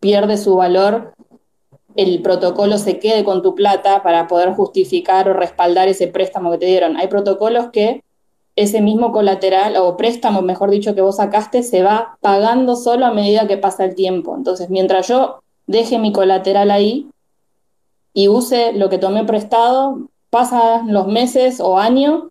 [0.00, 1.14] pierde su valor,
[1.94, 6.58] el protocolo se quede con tu plata para poder justificar o respaldar ese préstamo que
[6.58, 6.96] te dieron.
[6.96, 8.02] Hay protocolos que
[8.56, 13.12] ese mismo colateral o préstamo, mejor dicho, que vos sacaste, se va pagando solo a
[13.12, 14.34] medida que pasa el tiempo.
[14.36, 17.06] Entonces, mientras yo deje mi colateral ahí
[18.12, 22.24] y use lo que tomé prestado, pasan los meses o años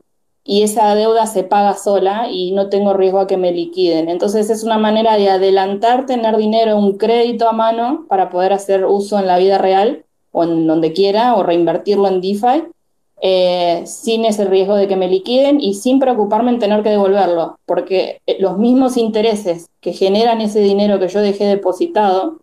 [0.43, 4.09] y esa deuda se paga sola y no tengo riesgo a que me liquiden.
[4.09, 8.83] Entonces es una manera de adelantar tener dinero, un crédito a mano para poder hacer
[8.83, 12.65] uso en la vida real o en donde quiera o reinvertirlo en DeFi
[13.21, 17.57] eh, sin ese riesgo de que me liquiden y sin preocuparme en tener que devolverlo,
[17.65, 22.41] porque eh, los mismos intereses que generan ese dinero que yo dejé depositado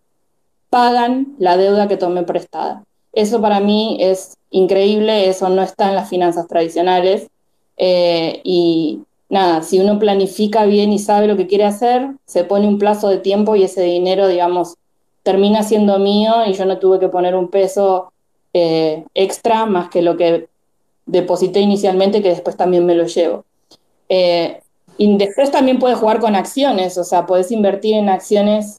[0.71, 2.83] pagan la deuda que tomé prestada.
[3.13, 7.29] Eso para mí es increíble, eso no está en las finanzas tradicionales.
[7.77, 12.69] Eh, y nada, si uno planifica bien y sabe lo que quiere hacer, se pone
[12.69, 14.77] un plazo de tiempo y ese dinero, digamos,
[15.23, 18.13] termina siendo mío y yo no tuve que poner un peso
[18.53, 20.49] extra más que lo que
[21.07, 23.45] deposité inicialmente que después también me lo llevo.
[24.09, 24.61] Eh,
[24.99, 28.79] y después también puedes jugar con acciones, o sea, puedes invertir en acciones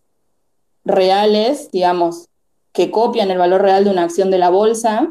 [0.85, 2.27] reales, digamos,
[2.73, 5.09] que copian el valor real de una acción de la bolsa,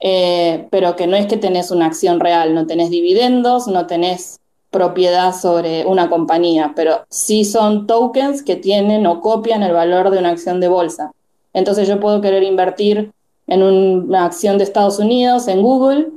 [0.00, 4.40] eh, pero que no es que tenés una acción real, no tenés dividendos, no tenés
[4.70, 10.18] propiedad sobre una compañía, pero sí son tokens que tienen o copian el valor de
[10.18, 11.12] una acción de bolsa.
[11.52, 13.12] Entonces yo puedo querer invertir
[13.46, 16.10] en una acción de Estados Unidos, en Google,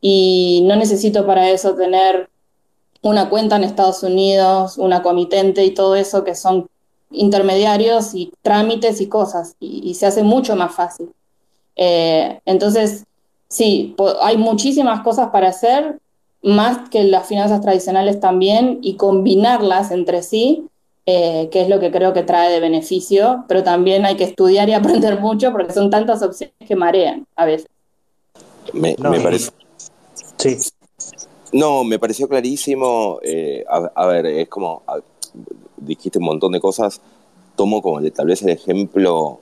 [0.00, 2.30] y no necesito para eso tener
[3.02, 6.68] una cuenta en Estados Unidos, una comitente y todo eso que son
[7.10, 11.10] intermediarios y trámites y cosas y, se hace mucho más fácil.
[11.76, 13.04] Eh, entonces,
[13.48, 15.98] sí, hay muchísimas cosas para hacer,
[16.42, 20.66] más que las finanzas tradicionales también, y combinarlas entre sí,
[21.06, 24.68] eh, que es lo que creo que trae de beneficio, pero también hay que estudiar
[24.68, 27.68] y aprender mucho porque son tantas opciones que marean a veces.
[28.72, 29.50] Me, me parece
[30.36, 30.58] Sí.
[31.52, 33.18] No, me pareció clarísimo.
[33.22, 34.82] Eh, a, ver, es como,
[35.76, 37.00] dijiste un montón de cosas,
[37.56, 39.40] tomo como tal vez el ejemplo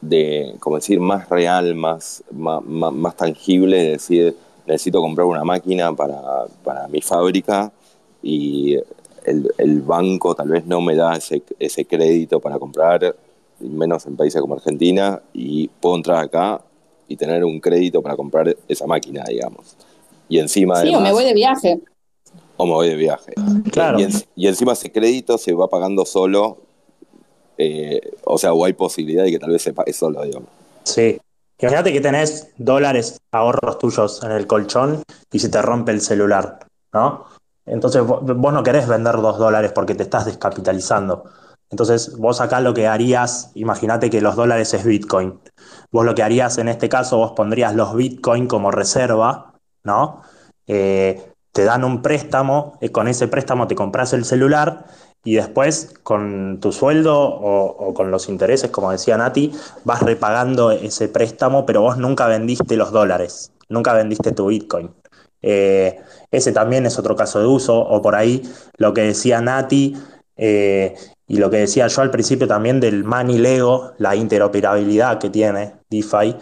[0.00, 6.46] de, como decir, más real, más, más, tangible, de decir, necesito comprar una máquina para,
[6.62, 7.72] para mi fábrica
[8.22, 8.76] y
[9.24, 13.14] el, el, banco tal vez no me da ese, ese crédito para comprar,
[13.60, 16.62] menos en países como Argentina, y puedo entrar acá
[17.08, 19.76] y tener un crédito para comprar esa máquina, digamos.
[20.28, 20.82] Y encima.
[20.82, 21.80] Sí, o me voy de viaje.
[22.58, 23.32] O me voy de viaje.
[23.72, 23.98] Claro.
[24.36, 26.58] Y, encima ese crédito se va pagando solo.
[27.56, 30.48] Eh, o sea, o hay posibilidad de que tal vez se pague solo, digamos.
[30.84, 31.18] Sí.
[31.60, 35.02] Imagínate que tenés dólares ahorros tuyos en el colchón
[35.32, 36.60] y se te rompe el celular,
[36.92, 37.24] ¿no?
[37.66, 41.24] Entonces vos, no querés vender dos dólares porque te estás descapitalizando.
[41.70, 45.40] Entonces vos acá lo que harías, imagínate que los dólares es Bitcoin.
[45.90, 49.48] Vos lo que harías en este caso, vos pondrías los Bitcoin como reserva
[49.84, 50.22] ¿no?
[50.66, 54.84] Eh, te dan un préstamo, eh, con ese préstamo te compras el celular
[55.24, 59.50] y después con tu sueldo o, con los intereses, como decía Nati,
[59.82, 64.94] vas repagando ese préstamo, pero vos nunca vendiste los dólares, nunca vendiste tu Bitcoin.
[65.42, 65.98] Eh,
[66.30, 68.40] ese también es otro caso de uso, o por ahí
[68.76, 69.96] lo que decía Nati
[70.36, 70.94] eh,
[71.26, 75.74] y lo que decía yo al principio también del Money Lego, la interoperabilidad que tiene
[75.90, 76.36] DeFi.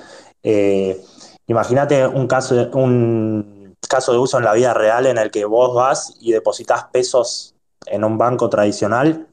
[1.47, 3.56] Imagínate un caso, un
[3.89, 7.55] caso de uso en la vida real en el que vos vas y depositas pesos
[7.87, 9.27] en un banco tradicional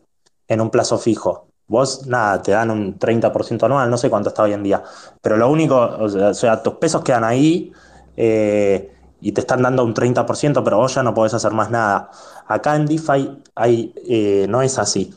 [0.47, 1.47] en un plazo fijo.
[1.67, 4.83] Vos, nada, te dan un 30% anual, no sé cuánto está hoy en día,
[5.21, 7.71] pero lo único, o sea, tus pesos quedan ahí
[8.17, 8.91] eh,
[9.21, 12.11] y te están dando un 30%, pero vos ya no podés hacer más nada.
[12.47, 15.13] Acá en DeFi hay, eh, no es así.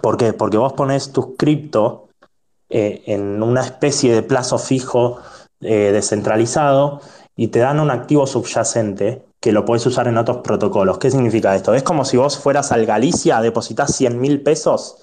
[0.00, 0.32] ¿Por qué?
[0.32, 2.08] Porque vos pones tus cripto
[2.68, 5.18] eh, en una especie de plazo fijo
[5.58, 7.00] descentralizado
[7.36, 10.98] y te dan un activo subyacente que lo puedes usar en otros protocolos.
[10.98, 11.74] ¿Qué significa esto?
[11.74, 14.96] Es como si vos fueras al Galicia, depositas 100 mil pesos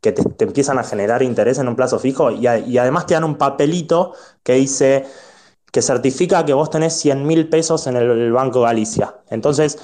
[0.00, 3.36] que te, empiezan a generar interés en un plazo fijo y, además te dan un
[3.36, 4.12] papelito
[4.42, 5.06] que dice
[5.72, 9.16] que certifica que vos tenés 100 mil pesos en el, Banco Galicia.
[9.30, 9.78] Entonces,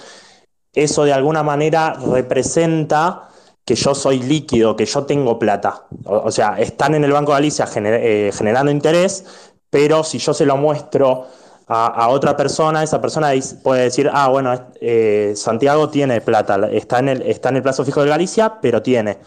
[0.72, 3.28] eso de alguna manera representa
[3.64, 5.86] que yo soy líquido, que yo tengo plata.
[6.04, 9.24] O, sea, están en el Banco Galicia eh, generando interés,
[9.70, 11.26] pero si yo se lo muestro
[11.66, 17.08] a, otra persona, esa persona puede decir, ah, bueno, eh, Santiago tiene plata, está en,
[17.08, 19.18] el, está en el plazo fijo de Galicia, pero tiene.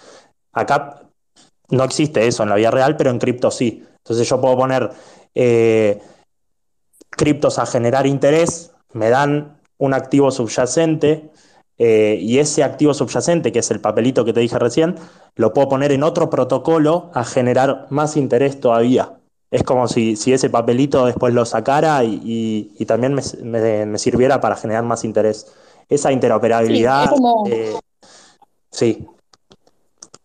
[0.54, 1.02] Acá
[1.70, 3.84] no existe eso en la vida real, pero en cripto sí.
[3.98, 4.92] Entonces yo puedo poner
[5.34, 6.00] eh,
[7.10, 11.32] criptos a generar interés, me dan un activo subyacente,
[11.80, 14.96] eh, y ese activo subyacente, que es el papelito que te dije recién,
[15.36, 19.18] lo puedo poner en otro protocolo a generar más interés todavía
[19.50, 25.04] es como si, ese papelito después lo sacara y, también me, sirviera para generar más
[25.04, 25.54] interés.
[25.90, 27.10] Esa interoperabilidad.
[27.46, 27.62] Sí,
[28.70, 29.08] sí.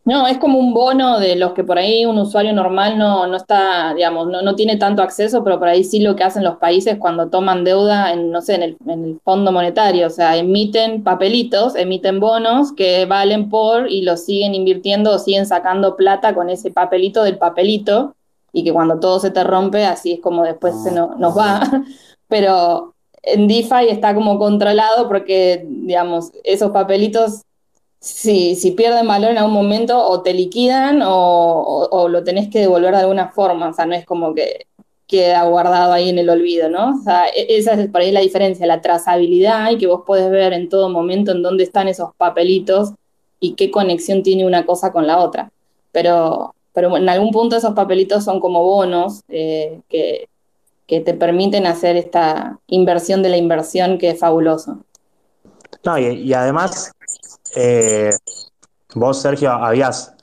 [0.04, 3.36] No, es como un bono de los que por ahí un usuario normal no, no
[3.36, 6.56] está, digamos, no, no, tiene tanto acceso, pero por ahí sí lo que hacen los
[6.56, 10.36] países cuando toman deuda en, no sé, en el, en el fondo monetario, o sea,
[10.36, 16.34] emiten papelitos, emiten bonos que valen por y los siguen invirtiendo o siguen sacando plata
[16.34, 18.16] con ese papelito del papelito
[18.52, 21.62] y que cuando todo se te rompe, así es como después se nos va.
[22.28, 27.42] Pero en DeFi está como controlado porque, digamos, esos papelitos,
[28.00, 32.60] si, si pierden valor en algún momento, o te liquidan o, o, lo tenés que
[32.60, 33.68] devolver de alguna forma.
[33.68, 34.66] O sea, no es como que
[35.06, 36.96] queda guardado ahí en el olvido, ¿no?
[36.98, 40.30] O sea, e, esa es por ahí la diferencia, la trazabilidad y que vos podés
[40.30, 42.92] ver en todo momento en dónde están esos papelitos
[43.40, 45.52] y qué conexión tiene una cosa con la otra.
[45.92, 50.28] Pero pero en algún punto esos papelitos son como bonos eh, que,
[50.86, 54.84] te permiten hacer esta inversión de la inversión que es fabuloso.
[55.84, 56.92] No, y, además,
[57.56, 58.10] eh,
[58.94, 60.14] vos, Sergio, habías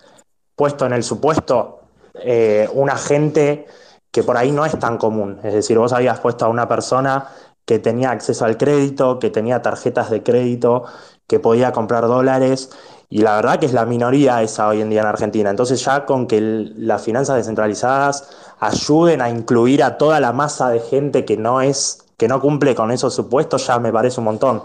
[0.55, 1.79] puesto en el supuesto
[2.23, 3.65] eh, un agente
[4.11, 5.39] que por ahí no es tan común.
[5.43, 7.29] Es decir, vos habías puesto a una persona
[7.65, 10.85] que tenía acceso al crédito, que tenía tarjetas de crédito,
[11.25, 12.69] que podía comprar dólares
[13.09, 15.49] y la verdad que es la minoría esa hoy en día en Argentina.
[15.49, 18.29] Entonces ya con que las finanzas descentralizadas
[18.59, 22.75] ayuden a incluir a toda la masa de gente que no es, que no cumple
[22.75, 24.63] con esos supuestos, ya me parece un montón.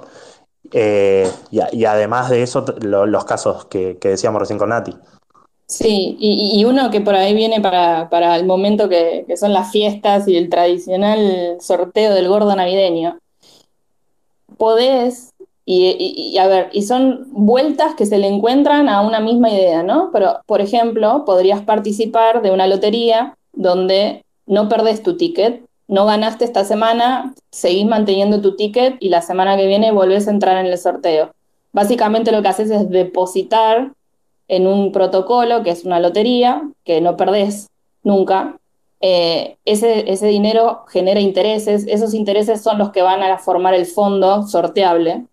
[0.73, 4.95] Eh, y, además de eso, los casos que, decíamos recién con Nati.
[5.67, 9.73] Sí, y, uno que por ahí viene para, para el momento que, que, son las
[9.73, 13.19] fiestas y el tradicional sorteo del gordo navideño.
[14.59, 15.34] Podés
[15.67, 20.11] y, a ver, y son vueltas que se le encuentran a una misma idea, ¿no?
[20.13, 26.45] Pero, por ejemplo, podrías participar de una lotería donde no perdés tu ticket, no ganaste
[26.45, 30.71] esta semana, seguís manteniendo tu ticket y la semana que viene volvés a entrar en
[30.71, 31.31] el sorteo.
[31.73, 33.93] Básicamente lo que haces es depositar
[34.49, 37.71] en un protocolo que es una lotería, que no perdés
[38.03, 38.59] nunca.
[39.01, 43.87] Eh, ese, ese dinero genera intereses, esos intereses son los que van a formar el
[43.87, 45.27] fondo sorteable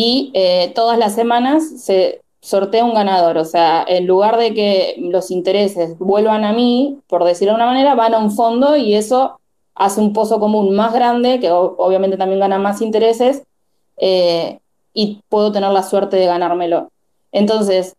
[0.00, 3.36] y eh, todas las semanas se sortea un ganador.
[3.36, 7.66] O sea, en lugar de que los intereses vuelvan a mí, por decirlo de una
[7.66, 9.40] manera, van a un fondo y eso
[9.74, 13.42] hace un pozo común más grande, que obviamente también gana más intereses,
[13.96, 14.60] eh,
[14.94, 16.92] y puedo tener la suerte de ganármelo.
[17.32, 17.96] Entonces,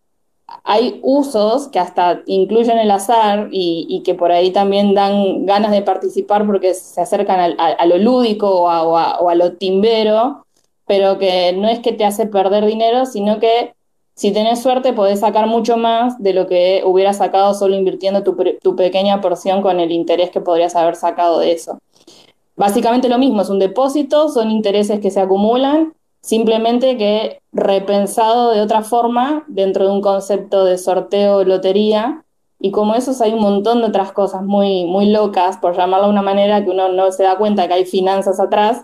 [0.64, 5.82] hay usos que hasta incluyen el azar y, que por ahí también dan ganas de
[5.82, 10.46] participar porque se acercan a, lo lúdico o a, o a, lo timbero,
[10.90, 13.74] pero que no es que te hace perder dinero, sino que
[14.16, 18.74] si tenés suerte podés sacar mucho más de lo que hubieras sacado solo invirtiendo tu,
[18.74, 21.78] pequeña porción con el interés que podrías haber sacado de eso.
[22.56, 28.60] Básicamente lo mismo, es un depósito, son intereses que se acumulan simplemente que repensado de
[28.60, 32.24] otra forma dentro de un concepto de sorteo o lotería.
[32.58, 36.14] Y como esos hay un montón de otras cosas muy, muy locas, por llamarlo de
[36.14, 38.82] una manera, que uno no se da cuenta que hay finanzas atrás,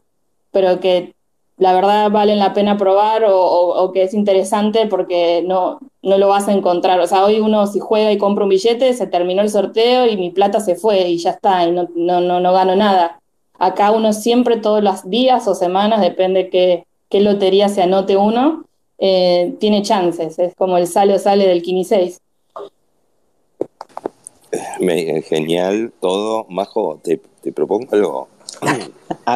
[0.53, 1.16] pero que
[1.59, 6.49] la verdad valen la pena probar o, que es interesante porque no, no lo vas
[6.49, 7.01] a encontrar.
[7.01, 10.17] O sea, hoy uno si juega y compra un billete, se terminó el sorteo y
[10.17, 13.21] mi plata se fue y ya está, y no, no, no, no gano nada.
[13.59, 18.65] Acá uno siempre, todos los días o semanas, depende qué, qué lotería se anote uno,
[18.99, 20.39] eh, tiene chances.
[20.39, 22.21] Es como el sale o sale del 6
[25.29, 26.47] Genial todo.
[26.51, 28.29] Majo, te, te propongo algo.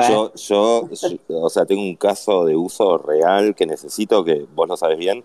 [0.09, 0.89] Yo, yo,
[1.29, 5.25] o sea, tengo un caso de uso real que necesito, que vos lo sabes bien,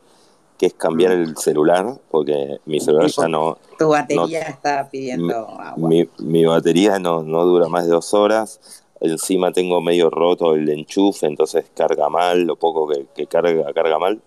[0.57, 3.57] que es cambiar el celular, porque mi celular ya no...
[3.77, 5.89] Tu batería está pidiendo agua.
[6.19, 8.59] Mi, batería no, no dura más de dos horas,
[9.01, 14.21] encima tengo medio roto el enchufe, entonces carga mal, lo poco que, carga, carga mal.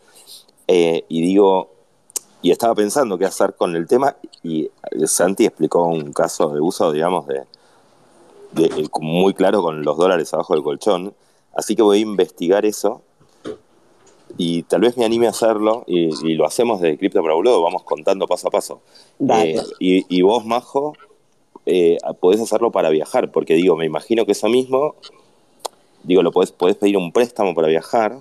[0.67, 1.71] Eh, y digo,
[2.43, 4.71] y estaba pensando qué hacer con el tema, y
[5.07, 7.45] Santi explicó un caso de uso, digamos, de
[8.57, 11.14] eh, muy claro con los dólares abajo del colchón.
[11.55, 13.03] Así que voy a investigar eso
[14.36, 17.82] y tal vez me anime a hacerlo y, lo hacemos de Cripto para Boludo, vamos
[17.82, 18.80] contando paso a paso.
[19.28, 20.94] Eh, y, vos, Majo,
[21.66, 24.94] eh, podés hacerlo para viajar, porque digo, me imagino que eso mismo,
[26.05, 28.18] digo, lo podés, podés pedir un préstamo para viajar.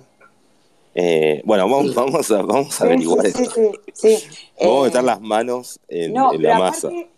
[1.44, 3.46] bueno, vamos, vamos a, vamos a averiguar sí,
[3.92, 4.18] sí,
[4.60, 7.17] Vamos a meter las manos en, la masa aparte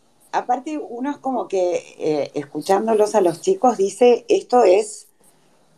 [0.89, 5.09] uno es como que eh, escuchándolos a los chicos dice, esto es,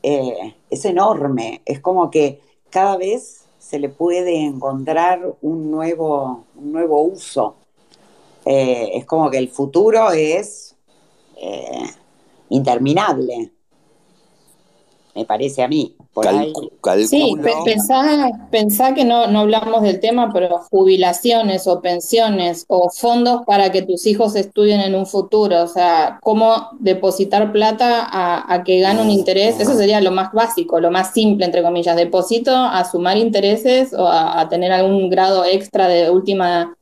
[0.03, 2.41] eh, es enorme, es como que
[2.71, 7.57] cada vez se le puede encontrar un nuevo, un nuevo uso.
[8.45, 10.77] Eh, es como que el futuro es
[12.51, 13.51] interminable,
[15.15, 15.95] me parece a mí
[17.07, 17.35] sí,
[18.51, 23.83] pensá, que no, no, hablamos del tema, pero jubilaciones o pensiones o fondos para que
[23.83, 29.11] tus hijos estudien en un futuro, o sea, cómo depositar plata a, que gane un
[29.11, 33.95] interés, eso sería lo más básico, lo más simple, entre comillas, deposito a sumar intereses
[33.95, 36.77] o a, tener algún grado extra de última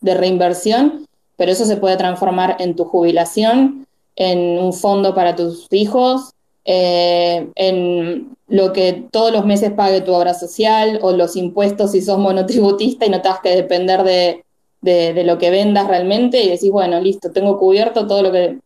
[0.00, 1.06] de reinversión,
[1.36, 6.35] pero eso se puede transformar en tu jubilación, en un fondo para tus hijos,
[6.66, 12.02] eh, en lo que todos los meses pague tu obra social o los impuestos si
[12.02, 14.44] sos monotributista y no tengas que depender de,
[14.82, 18.58] de, lo que vendas realmente y decís, bueno, listo, tengo cubierto todo lo que,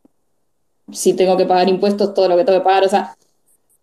[0.93, 2.85] si tengo que pagar impuestos, todo lo que tengo que pagar.
[2.85, 3.17] O sea,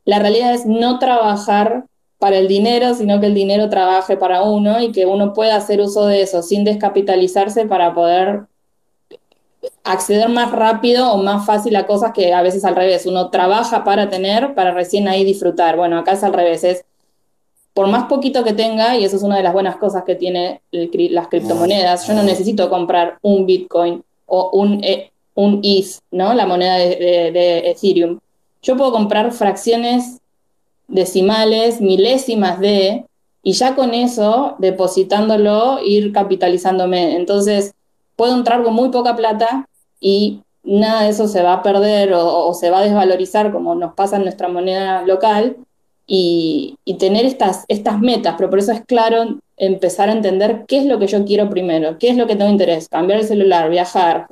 [0.04, 1.86] la realidad es no trabajar
[2.20, 5.80] para el dinero, sino que el dinero trabaje para uno y que uno pueda hacer
[5.82, 8.48] uso de eso sin descapitalizarse para poder
[9.88, 13.84] acceder más rápido o más fácil a cosas que a veces al revés, uno trabaja
[13.84, 15.78] para tener, para recién ahí disfrutar.
[15.78, 16.86] Bueno, acá es al revés, es
[17.74, 20.62] por más poquito que tenga, y eso es una de las buenas cosas que tiene
[20.72, 26.34] las criptomonedas, yo no necesito comprar un Bitcoin o un, e, un ETH, ¿no?
[26.34, 26.96] La moneda de,
[27.32, 28.20] de Ethereum.
[28.64, 30.20] Yo puedo comprar fracciones
[30.88, 33.06] decimales, milésimas de,
[33.44, 37.16] y ya con eso, depositándolo, ir capitalizándome.
[37.16, 37.74] Entonces,
[38.16, 39.68] puedo entrar con muy poca plata
[40.00, 43.94] y nada de eso se va a perder o, se va a desvalorizar como nos
[43.94, 45.58] pasa en nuestra moneda local
[46.06, 50.86] y, tener estas, estas metas, pero por eso es claro empezar a entender qué es
[50.86, 54.28] lo que yo quiero primero, qué es lo que tengo interés, cambiar el celular, viajar,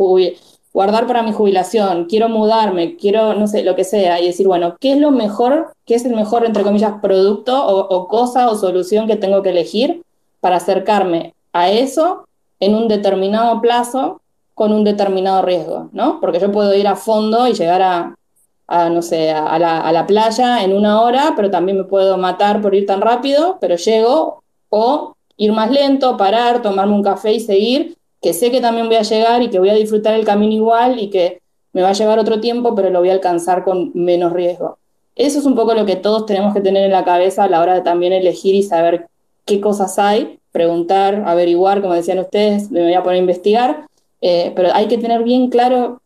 [0.74, 4.78] guardar para mi jubilación, quiero mudarme, quiero, no sé, lo que sea, y decir, bueno,
[4.80, 8.55] ¿qué es lo mejor, qué es el mejor, entre comillas, producto o, o cosa o
[8.55, 10.03] solución que tengo que elegir
[10.39, 12.28] para acercarme a eso
[12.59, 14.22] en un determinado plazo
[14.56, 16.20] con un determinado riesgo, ¿no?
[16.20, 20.74] Porque yo puedo ir a fondo y llegar a, no sé, a la, playa en
[20.74, 25.51] una hora, pero también me puedo matar por ir tan rápido, pero llego, o ir
[25.51, 29.43] más lento, parar, tomarme un café y seguir, que sé que también voy a llegar
[29.43, 31.41] y que voy a disfrutar el camino igual y que
[31.74, 34.78] me va a llevar otro tiempo, pero lo voy a alcanzar con menos riesgo.
[35.18, 37.62] Eso es un poco lo que todos tenemos que tener en la cabeza a la
[37.62, 39.08] hora de también elegir y saber
[39.43, 43.88] qué cosas hay, preguntar, averiguar, como decían ustedes, me voy a poner a investigar,
[44.22, 46.01] eh, pero hay que tener bien claro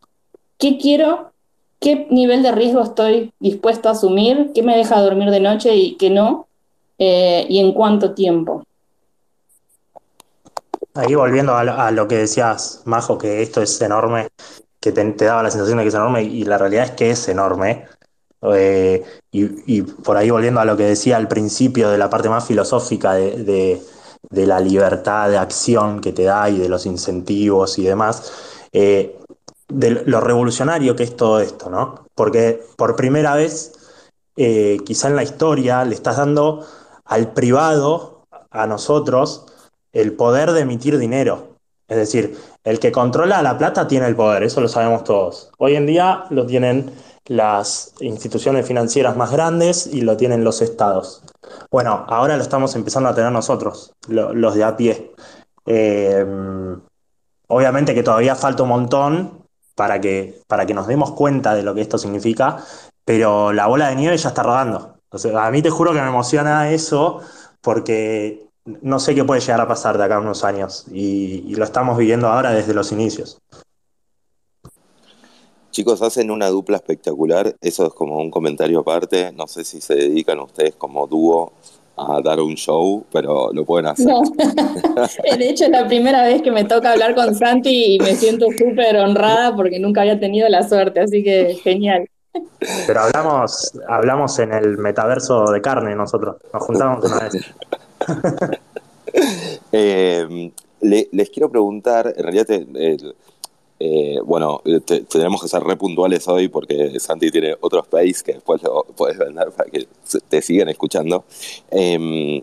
[0.58, 1.32] qué quiero,
[1.80, 5.96] qué nivel de riesgo estoy dispuesto a asumir, qué me deja dormir de noche y
[5.96, 6.46] qué no,
[6.98, 8.62] eh, y en cuánto tiempo.
[10.94, 14.28] Ahí volviendo a lo, que decías, Majo, que esto es enorme,
[14.80, 17.28] que te, daba la sensación de que es enorme, y la realidad es que es
[17.28, 17.86] enorme.
[18.52, 22.46] Eh, y, por ahí volviendo a lo que decía al principio de la parte más
[22.46, 23.82] filosófica de de
[24.30, 28.32] la libertad de acción que te da y de los incentivos y demás,
[28.72, 29.18] eh,
[29.68, 32.06] de lo revolucionario que es todo esto, ¿no?
[32.14, 33.72] Porque por primera vez,
[34.36, 36.66] eh, quizá en la historia, le estás dando
[37.04, 39.46] al privado, a nosotros,
[39.92, 41.56] el poder de emitir dinero.
[41.88, 45.50] Es decir, el que controla la plata tiene el poder, eso lo sabemos todos.
[45.58, 46.92] Hoy en día lo tienen
[47.26, 51.22] las instituciones financieras más grandes y lo tienen los estados.
[51.70, 55.12] Bueno, ahora lo estamos empezando a tener nosotros, los de a pie.
[55.66, 56.26] Eh,
[57.48, 59.44] obviamente que todavía falta un montón
[59.74, 62.64] para que, para que nos demos cuenta de lo que esto significa,
[63.04, 64.96] pero la bola de nieve ya está rodando.
[65.36, 67.20] a mí te juro que me emociona eso
[67.60, 71.64] porque no sé qué puede llegar a pasar de acá a unos años y, lo
[71.64, 73.40] estamos viviendo ahora desde los inicios.
[75.70, 79.94] Chicos, hacen una dupla espectacular, eso es como un comentario aparte, no sé si se
[79.94, 81.52] dedican ustedes como dúo
[81.96, 84.06] a dar un show, pero lo pueden hacer.
[85.38, 88.46] de hecho es la primera vez que me toca hablar con Santi y me siento
[88.56, 92.08] súper honrada porque nunca había tenido la suerte, así que genial.
[92.86, 97.54] Pero hablamos, hablamos en el metaverso de carne nosotros, nos juntamos una vez.
[99.72, 102.96] Eh, les quiero preguntar, en realidad, eh,
[104.24, 104.62] bueno,
[105.08, 109.16] tenemos que ser re puntuales hoy porque Santi tiene otro space que después lo puedes
[109.16, 109.88] vender para que
[110.28, 111.24] te sigan escuchando.
[111.70, 112.42] Em,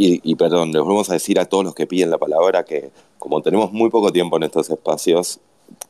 [0.00, 3.42] y, perdón, les vamos a decir a todos los que piden la palabra que como
[3.42, 5.40] tenemos muy poco tiempo en estos espacios,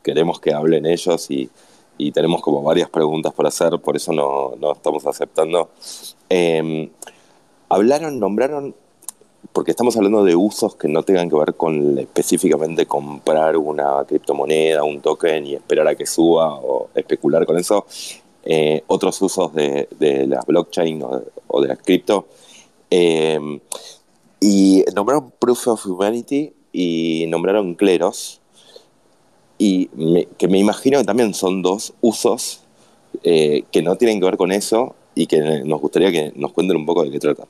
[0.01, 1.49] queremos que hablen ellos y,
[2.13, 5.69] tenemos como varias preguntas por hacer, por eso no, no estamos aceptando.
[6.29, 6.89] Em,
[7.67, 8.73] hablaron, nombraron
[9.53, 14.83] porque estamos hablando de usos que no tengan que ver con específicamente comprar una criptomoneda,
[14.83, 17.85] un token y esperar a que suba o especular con eso.
[18.43, 19.87] Eh, otros usos de,
[20.27, 21.03] la blockchain
[21.47, 22.27] o, de la cripto.
[22.89, 23.39] Eh,
[24.39, 28.41] y nombraron Proof of Humanity y nombraron Cleros.
[29.57, 29.87] Y
[30.37, 32.61] que me imagino que también son dos usos
[33.23, 36.77] eh, que no tienen que ver con eso y que nos gustaría que nos cuenten
[36.77, 37.45] un poco de qué trata.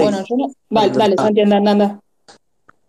[0.00, 0.52] Bueno, yo no...
[0.70, 2.00] Vale, dale, Santi, anda, anda.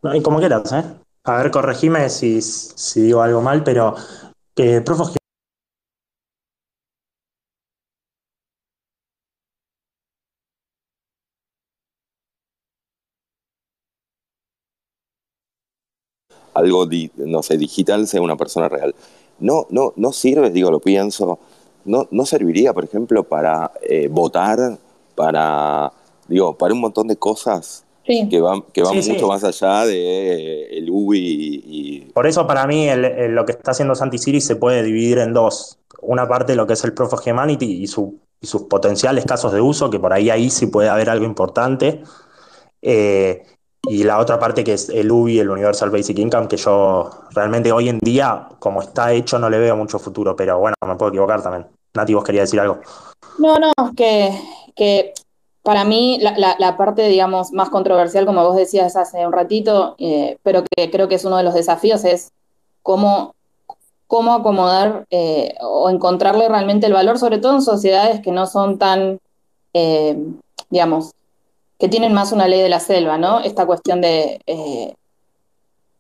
[0.01, 0.83] No, y como quieras, ¿eh?
[1.23, 3.95] A ver, corregime si, si digo algo mal, pero
[4.55, 5.15] que Profos
[16.53, 16.87] algo,
[17.17, 18.95] no sé, digital sea una persona real.
[19.39, 21.39] No, no, no sirve, digo, lo pienso,
[21.83, 24.77] no, no serviría, por ejemplo, para eh, votar,
[25.15, 25.91] para
[26.27, 30.77] digo, para un montón de cosas que van, que van mucho más allá de eh,
[30.77, 32.87] el UBI y, Por eso para mí
[33.29, 35.79] lo que está haciendo Santi Siri se puede dividir en dos.
[36.01, 39.51] Una parte lo que es el Proof of Humanity y, su, y sus potenciales casos
[39.51, 42.03] de uso, que por ahí ahí sí puede haber algo importante.
[42.81, 43.43] Eh,
[43.87, 47.71] y la otra parte que es el UBI, el Universal Basic Income, que yo realmente
[47.71, 51.09] hoy en día, como está hecho, no le veo mucho futuro, pero bueno, me puedo
[51.09, 51.67] equivocar también.
[51.93, 52.79] Nati, vos querías decir algo.
[53.39, 54.31] No, no, que,
[54.75, 55.13] que
[55.65, 60.63] para mí, la, parte, digamos, más controversial, como vos decías hace un ratito, eh, pero
[60.63, 62.33] que creo que es uno de los desafíos, es
[62.83, 63.33] cómo,
[64.05, 68.77] cómo acomodar eh, o encontrarle realmente el valor, sobre todo en sociedades que no son
[68.77, 69.19] tan,
[69.73, 70.15] eh,
[70.69, 71.13] digamos,
[71.79, 73.39] que tienen más una ley de la selva, ¿no?
[73.39, 74.39] Esta cuestión de,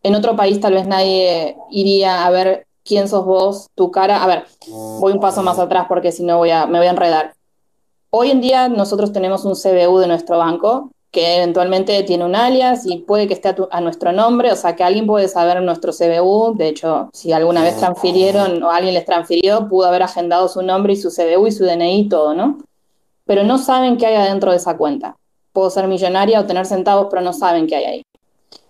[0.03, 4.23] en otro país tal vez nadie iría a ver quién sos vos, tu cara.
[4.23, 6.91] A ver, voy un paso más atrás porque si no voy a, me voy a
[6.91, 7.34] enredar.
[8.09, 12.85] Hoy en día nosotros tenemos un CBU de nuestro banco que eventualmente tiene un alias
[12.85, 16.55] y puede que esté a, nuestro nombre, o sea que alguien puede saber nuestro CBU,
[16.57, 20.91] de hecho, si alguna vez transfirieron o alguien les transfirió, pudo haber agendado su nombre
[20.91, 22.57] y su CBU y su DNI y todo, ¿no?
[23.25, 25.15] Pero no saben qué hay adentro de esa cuenta.
[25.53, 28.01] Puedo ser millonaria o tener centavos, pero no saben qué hay ahí.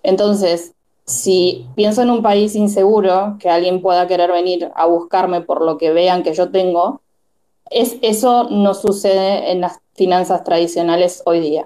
[0.04, 0.74] Entonces,
[1.06, 5.80] si pienso en un país inseguro, que alguien pueda querer venir a buscarme por lo
[5.80, 7.02] que vean que yo tengo,
[7.70, 11.66] es, eso no sucede en las finanzas tradicionales hoy día.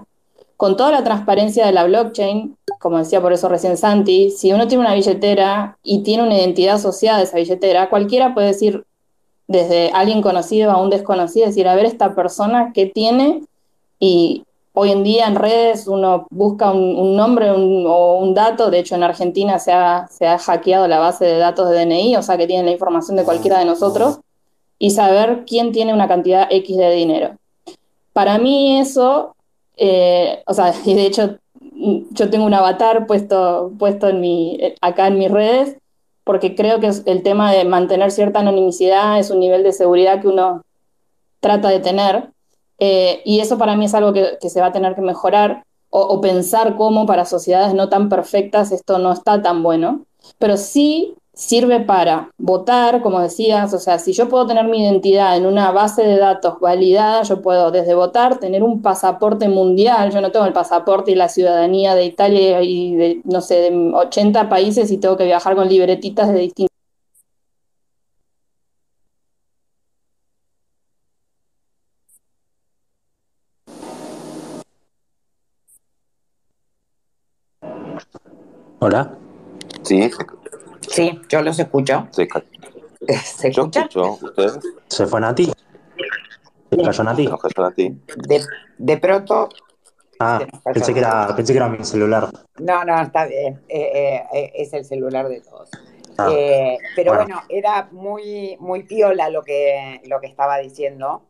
[0.57, 4.67] Con toda la transparencia de la blockchain, como decía por eso recién Santi, si uno
[4.67, 8.83] tiene una billetera y tiene una identidad asociada a esa billetera, cualquiera puede decir,
[9.47, 13.41] desde alguien conocido a un desconocido, decir, a ver esta persona qué tiene
[13.99, 14.43] y
[14.73, 19.03] hoy en día en redes uno busca un, nombre o un dato, de hecho en
[19.03, 22.47] Argentina se ha, se ha hackeado la base de datos de DNI, o sea que
[22.47, 24.19] tienen la información de cualquiera de nosotros
[24.79, 27.35] y saber quién tiene una cantidad X de dinero.
[28.13, 29.35] Para mí eso,
[29.77, 31.37] eh, o sea, y de hecho
[32.11, 35.77] yo tengo un avatar puesto, puesto en mi, acá en mis redes,
[36.23, 40.27] porque creo que el tema de mantener cierta anonimicidad es un nivel de seguridad que
[40.27, 40.63] uno
[41.39, 42.31] trata de tener,
[42.79, 46.21] eh, y eso para mí es algo que, se va a tener que mejorar, o
[46.21, 50.05] pensar cómo para sociedades no tan perfectas esto no está tan bueno,
[50.37, 55.37] pero sí sirve para votar, como decías, o sea, si yo puedo tener mi identidad
[55.37, 60.19] en una base de datos validada, yo puedo desde votar tener un pasaporte mundial, yo
[60.19, 64.49] no tengo el pasaporte y la ciudadanía de Italia y de, no sé, de 80
[64.49, 66.69] países y tengo que viajar con libretitas de distintos
[78.81, 79.17] Hola.
[79.83, 80.09] Sí,
[80.99, 82.09] Sí, yo los escucho.
[82.11, 82.43] se, ca-
[83.23, 83.83] ¿Se yo escucha?
[83.83, 84.59] escucho, ¿ustedes?
[84.89, 85.49] ¿Se fue Nati?
[86.69, 87.25] ¿Se cayó Nati?
[87.25, 87.97] ¿Nos cayó a ti?
[88.27, 88.41] De,
[88.77, 89.47] de pronto,
[90.19, 92.29] Ah, pensé que era, pensé que era mi celular.
[92.57, 93.61] no, no, está bien.
[93.69, 95.69] Eh, eh, eh, es el celular de todos.
[96.17, 97.35] Ah, Eh, pero bueno.
[97.35, 97.43] bueno.
[97.47, 101.29] era muy, muy piola lo que, lo que estaba diciendo.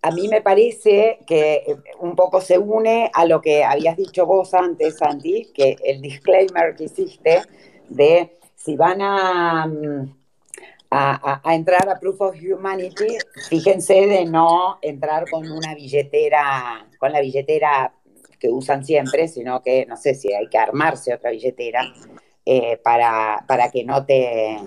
[0.00, 4.26] A mí me parece que eh, un poco se une a lo que habías dicho
[4.26, 7.42] vos antes, Santi, que el disclaimer que hiciste
[7.88, 10.14] de si van a, mm,
[10.90, 13.18] a- a entrar a Proof of Humanity,
[13.48, 17.92] fíjense de no entrar con una billetera, con la billetera
[18.38, 21.82] que usan siempre, sino que no sé si hay que armarse otra billetera
[22.46, 24.58] eh, para, para que no te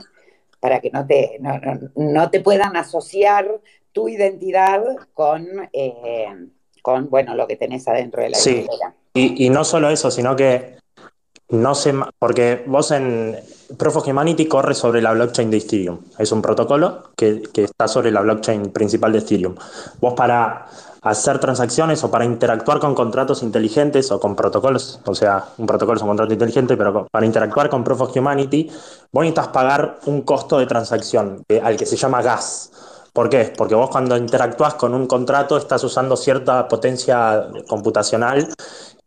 [0.60, 3.60] para que no te, no, no- no te puedan asociar
[3.92, 4.82] tu identidad
[5.14, 6.28] con, eh,
[6.82, 8.68] con bueno, lo que tenés adentro de la Sí.
[9.14, 10.82] Y, y no solo eso, sino que
[11.52, 13.38] no sé, porque vos en
[13.78, 16.00] Proof of Humanity corre sobre la blockchain de Ethereum.
[16.18, 19.56] Es un protocolo que, que está sobre la blockchain principal de Ethereum.
[20.00, 20.68] Vos para
[21.02, 25.98] hacer transacciones o para interactuar con contratos inteligentes o con protocolos, o sea, un protocolo
[25.98, 28.72] es un contrato inteligente, pero para interactuar con Proof of Humanity,
[29.12, 32.72] vos necesitas pagar un costo de transacción eh, al que se llama gas.
[33.14, 33.54] ¿Por qué?
[33.58, 38.48] Porque vos cuando interactúas con un contrato estás usando cierta potencia computacional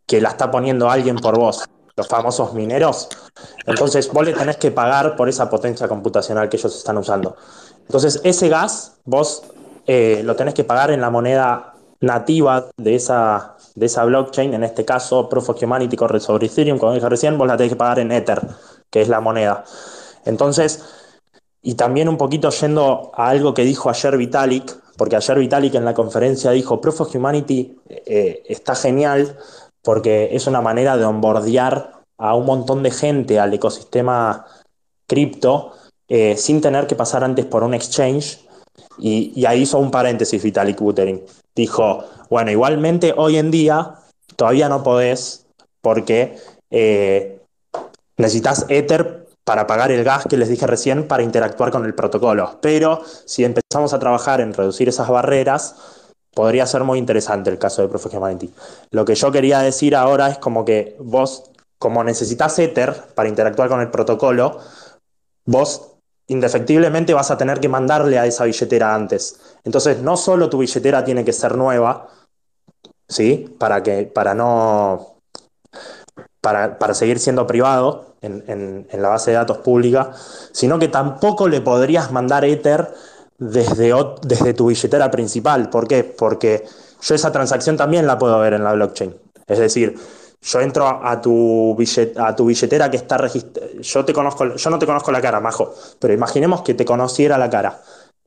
[0.05, 3.09] que la está poniendo alguien por vos, los famosos mineros.
[3.65, 7.35] Entonces vos le tenés que pagar por esa potencia computacional que ellos están usando.
[7.81, 9.43] Entonces ese gas vos
[9.87, 14.63] eh, lo tenés que pagar en la moneda nativa de esa, de esa blockchain, en
[14.63, 17.77] este caso Proof of Humanity corre sobre Ethereum, como dije recién, vos la tenés que
[17.77, 18.41] pagar en Ether,
[18.89, 19.63] que es la moneda.
[20.25, 20.83] Entonces,
[21.65, 25.83] y también un poquito yendo a algo que dijo ayer Vitalik, porque ayer Vitalik en
[25.83, 29.35] la conferencia dijo, Proof of Humanity eh, está genial
[29.81, 34.45] porque es una manera de onboardear a un montón de gente al ecosistema
[35.07, 35.71] cripto
[36.07, 38.45] eh, sin tener que pasar antes por un exchange.
[38.99, 41.23] Y, ahí hizo un paréntesis Vitalik Buterin.
[41.55, 43.95] Dijo, bueno, igualmente hoy en día
[44.35, 45.47] todavía no podés
[45.81, 46.37] porque
[46.69, 47.41] eh,
[48.17, 52.59] necesitas Ether para pagar el gas que les dije recién para interactuar con el protocolo.
[52.61, 55.75] Pero si empezamos a trabajar en reducir esas barreras,
[56.33, 58.53] podría ser muy interesante el caso de of Humanity.
[58.91, 63.69] Lo que yo quería decir ahora es como que vos, como necesitas Ether para interactuar
[63.69, 64.59] con el protocolo,
[65.45, 65.91] vos
[66.27, 69.39] indefectiblemente vas a tener que mandarle a esa billetera antes.
[69.63, 72.09] Entonces, no solo tu billetera tiene que ser nueva,
[73.07, 73.55] ¿sí?
[73.59, 75.14] Para que, para no.
[76.45, 80.11] Para, para seguir siendo privado en, en- la base de datos pública,
[80.51, 82.93] sino que tampoco le podrías mandar Ether
[83.39, 83.91] desde,
[84.21, 85.69] desde tu billetera principal.
[85.71, 86.03] ¿Por qué?
[86.03, 86.63] Porque
[87.01, 89.15] yo esa transacción también la puedo ver en la blockchain.
[89.47, 89.97] Es decir,
[90.39, 93.67] yo entro a tu, billet- a tu billetera que está registrada.
[93.81, 97.39] Yo, te conozco, yo no te conozco la cara, Majo, pero imaginemos que te conociera
[97.39, 97.81] la cara.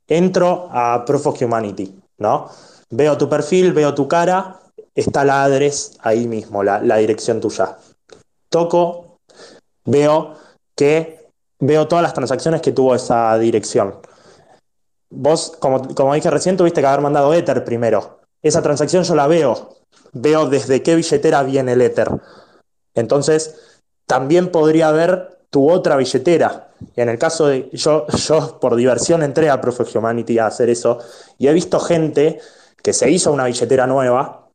[0.09, 2.49] Entro a Proof of Humanity, ¿no?
[2.91, 4.59] Veo tu perfil, veo tu cara,
[4.93, 7.77] está la address ahí mismo, la dirección tuya.
[8.49, 9.19] Toco,
[9.85, 10.35] veo
[10.75, 11.27] que
[11.61, 13.97] veo todas las transacciones que tuvo esa dirección.
[15.11, 18.21] Vos, como, como dije recién, tuviste que haber mandado Ether primero.
[18.43, 19.77] Esa transacción yo la veo.
[20.13, 22.11] Veo desde qué billetera viene el Ether.
[22.95, 26.71] Entonces, también podría haber tu otra billetera.
[26.95, 27.69] Y en el caso de.
[27.73, 30.99] Yo, yo por diversión entré a Proof of Humanity a hacer eso.
[31.39, 32.41] Y he visto gente
[32.83, 34.48] que se hizo una billetera nueva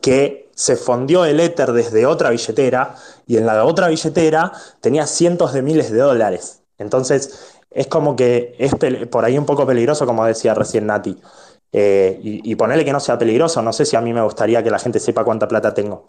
[0.00, 2.94] que se fondió el Ether desde otra billetera
[3.26, 6.60] y en la otra billetera tenía cientos de miles de dólares.
[6.78, 8.74] Entonces, es como que es
[9.06, 11.18] por ahí un poco peligroso, como decía recién Nati.
[11.74, 14.62] Eh, y, y ponerle que no sea peligroso, no sé si a mí me gustaría
[14.62, 16.06] que la gente sepa cuánta plata tengo.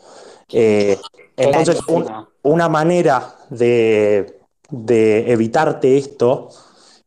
[0.52, 1.00] Eh,
[1.38, 2.06] entonces, un-
[2.42, 6.50] una manera de, de evitarte esto,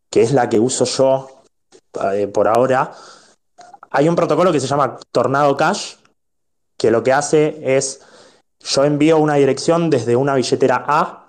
[0.09, 1.29] que es la que uso yo
[2.15, 2.93] eh, por ahora,
[3.91, 5.97] hay un protocolo que se llama Tornado Cash,
[6.77, 8.01] que lo que hace es,
[8.61, 11.27] yo envío una dirección desde una billetera A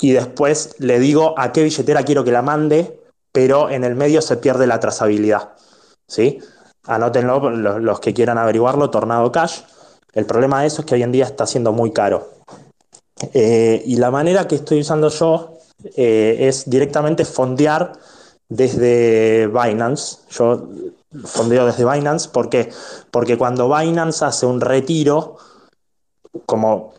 [0.00, 3.00] y después le digo a qué billetera quiero que la mande,
[3.32, 5.52] pero en el medio se pierde la trazabilidad.
[6.08, 6.38] ¿Sí?
[6.84, 9.60] Anótenlo los, que quieran averiguarlo, Tornado Cash.
[10.12, 12.30] El problema de eso es que hoy en día está siendo muy caro.
[13.32, 15.58] Eh, y la manera que estoy usando yo
[15.96, 17.92] eh, es directamente fondear
[18.48, 20.18] desde Binance.
[20.30, 20.68] Yo
[21.24, 22.28] fondeo desde Binance.
[22.28, 22.72] ¿Por qué?
[23.10, 25.36] Porque cuando Binance hace un retiro,
[26.46, 26.94] como,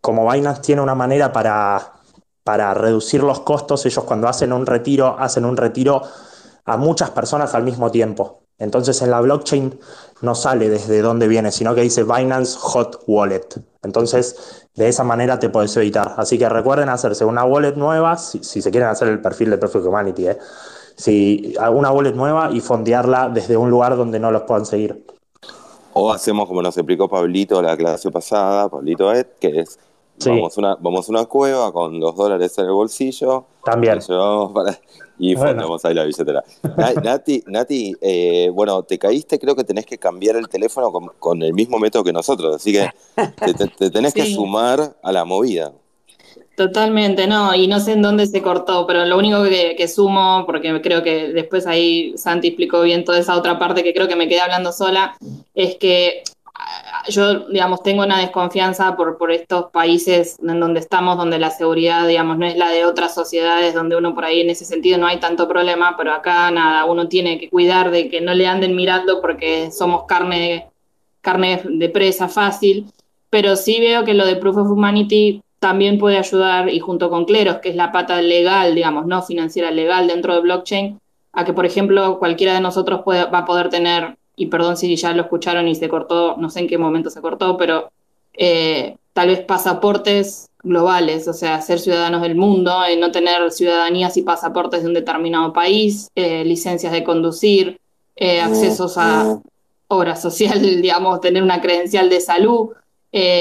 [0.00, 1.94] como Binance tiene una manera para,
[2.44, 6.02] para reducir los costos, ellos cuando hacen un retiro, hacen un retiro
[6.64, 8.42] a muchas personas al mismo tiempo.
[8.58, 9.78] Entonces en la blockchain
[10.20, 13.46] no sale desde dónde viene, sino que dice Binance Hot Wallet.
[13.82, 16.14] Entonces de esa manera te puedes evitar.
[16.16, 19.84] Así que recuerden hacerse una wallet nueva, si, se quieren hacer el perfil de Perfect
[19.86, 20.38] Humanity, ¿eh?
[20.98, 25.06] Si, una wallet nueva y fondearla desde un lugar donde no los puedan seguir.
[25.92, 29.78] O hacemos como nos explicó Pablito la clase pasada, Pablito Ed, que es
[30.26, 33.44] vamos, una, vamos a una cueva con dos dólares en el bolsillo.
[33.64, 34.00] También.
[35.20, 36.42] Y ponemos ahí la billetera.
[37.02, 41.52] Nati, Nati eh, bueno, te caíste, creo que tenés que cambiar el teléfono con, el
[41.52, 42.90] mismo método que nosotros, así que
[43.78, 45.72] te, tenés que sumar a la movida.
[46.58, 50.82] Totalmente, no, y no sé en dónde se cortó, pero lo único que, sumo, porque
[50.82, 54.26] creo que después ahí Santi explicó bien toda esa otra parte que creo que me
[54.26, 55.16] quedé hablando sola,
[55.54, 56.24] es que
[57.08, 62.08] yo, digamos, tengo una desconfianza por, por estos países en donde estamos, donde la seguridad,
[62.08, 65.06] digamos, no es la de otras sociedades, donde uno por ahí en ese sentido no
[65.06, 68.74] hay tanto problema, pero acá nada, uno tiene que cuidar de que no le anden
[68.74, 70.66] mirando porque somos carne,
[71.20, 72.86] carne de presa fácil,
[73.30, 77.24] pero sí veo que lo de Proof of Humanity también puede ayudar, y junto con
[77.24, 81.00] Cleros, que es la pata legal, digamos, no financiera legal dentro de blockchain,
[81.32, 85.12] a que, por ejemplo, cualquiera de nosotros va a poder tener y perdón si ya
[85.12, 87.90] lo escucharon y se cortó, no sé en qué momento se cortó, pero
[88.32, 94.16] eh, tal vez pasaportes globales, o sea, ser ciudadanos del mundo, eh, no tener ciudadanías
[94.16, 97.80] y pasaportes de un determinado país, eh, licencias de conducir,
[98.42, 99.38] accesos a
[99.88, 102.70] obra social, digamos, tener una credencial de salud,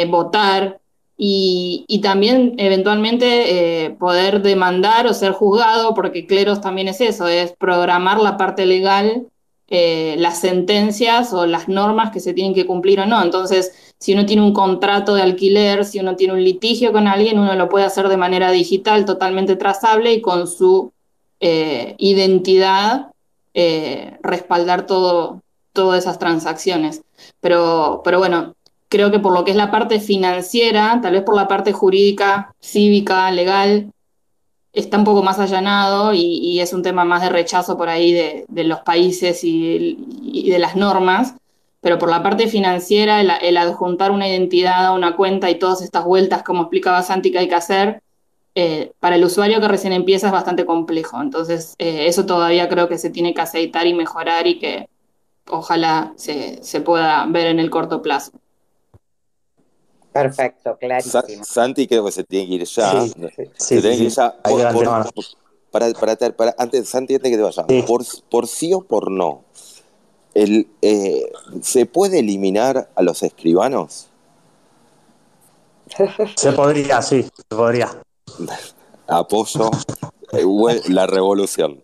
[0.08, 0.80] votar
[1.18, 8.20] y, también eventualmente poder demandar o ser juzgado, porque cleros también es eso, es programar
[8.20, 9.28] la parte legal
[9.70, 13.22] eh, las sentencias o las normas que se tienen que cumplir o no.
[13.22, 17.38] Entonces, si uno tiene un contrato de alquiler, si uno tiene un litigio con alguien,
[17.38, 20.94] uno lo puede hacer de manera digital, totalmente trazable y con su
[21.42, 23.12] eh, identidad
[23.54, 25.42] eh, respaldar todo,
[25.74, 27.02] todas esas transacciones.
[27.42, 28.56] Pero, pero bueno,
[28.90, 32.54] creo que por lo que es la parte financiera, tal vez por la parte jurídica,
[32.62, 33.92] cívica, legal,
[34.74, 38.64] está un poco más allanado y, es un tema más de rechazo por ahí de,
[38.64, 41.36] los países y, de las normas,
[41.82, 46.06] pero por la parte financiera, el, adjuntar una identidad a una cuenta y todas estas
[46.06, 48.02] vueltas, como explicaba Santi, que hay que hacer,
[48.56, 51.22] eh, para el usuario que recién empieza es bastante complejo.
[51.22, 54.90] Entonces, eh, eso todavía creo que se tiene que aceitar y mejorar y que
[55.48, 58.32] ojalá se, se pueda ver en el corto plazo.
[60.22, 61.44] Perfecto, clarísimo.
[61.44, 63.02] Santi creo que se tiene que ir ya.
[63.02, 63.14] Sí,
[63.56, 64.36] se tiene que ir ya.
[65.72, 69.44] para, para, para, antes, Santi, antes que te vaya, por, por sí o por no,
[70.34, 74.08] el, eh, ¿se puede eliminar a los escribanos?
[76.36, 77.90] Se podría, sí, se podría.
[79.08, 79.72] Apoyo
[80.34, 81.82] eh, la revolución.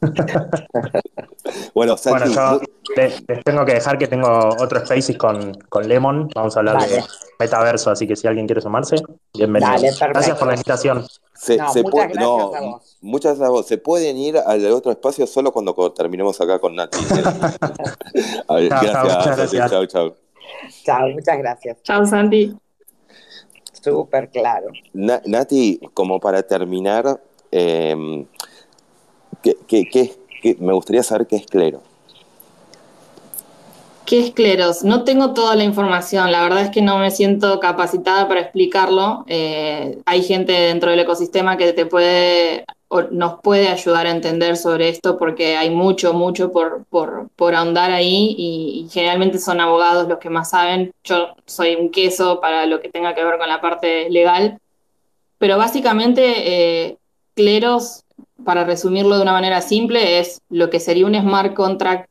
[1.74, 2.60] bueno, Santi, yo
[2.96, 6.28] les, tengo que dejar que tengo otro Spaces con, con Lemon.
[6.34, 7.02] Vamos a hablar de
[7.38, 8.96] metaverso, así que si alguien quiere sumarse,
[9.34, 9.72] bienvenido.
[9.72, 11.06] gracias por la invitación.
[13.00, 13.66] muchas, gracias a vos.
[13.66, 16.98] Se pueden ir al otro espacio solo cuando, terminemos acá con Nati.
[18.48, 19.70] gracias.
[19.70, 20.16] Chao, chao.
[20.84, 21.82] Chao, muchas gracias.
[21.82, 22.56] Chao, Santi.
[23.72, 24.68] Súper claro.
[24.92, 27.20] Nati, como para terminar,
[27.52, 28.26] eh,
[30.58, 31.82] me gustaría saber qué es clero.
[34.08, 34.84] ¿Qué es cleros?
[34.84, 39.24] No tengo toda la información, la verdad es que no me siento capacitada para explicarlo.
[39.26, 42.64] Eh, hay gente dentro del ecosistema que te puede
[43.10, 48.34] nos puede ayudar a entender sobre esto porque hay mucho, mucho por, por, ahondar ahí
[48.38, 50.92] y, generalmente son abogados los que más saben.
[51.04, 54.58] Yo soy un queso para lo que tenga que ver con la parte legal,
[55.36, 56.96] pero básicamente eh,
[57.34, 58.04] cleros
[58.44, 62.08] para resumirlo de una manera simple, es lo que sería un smart contract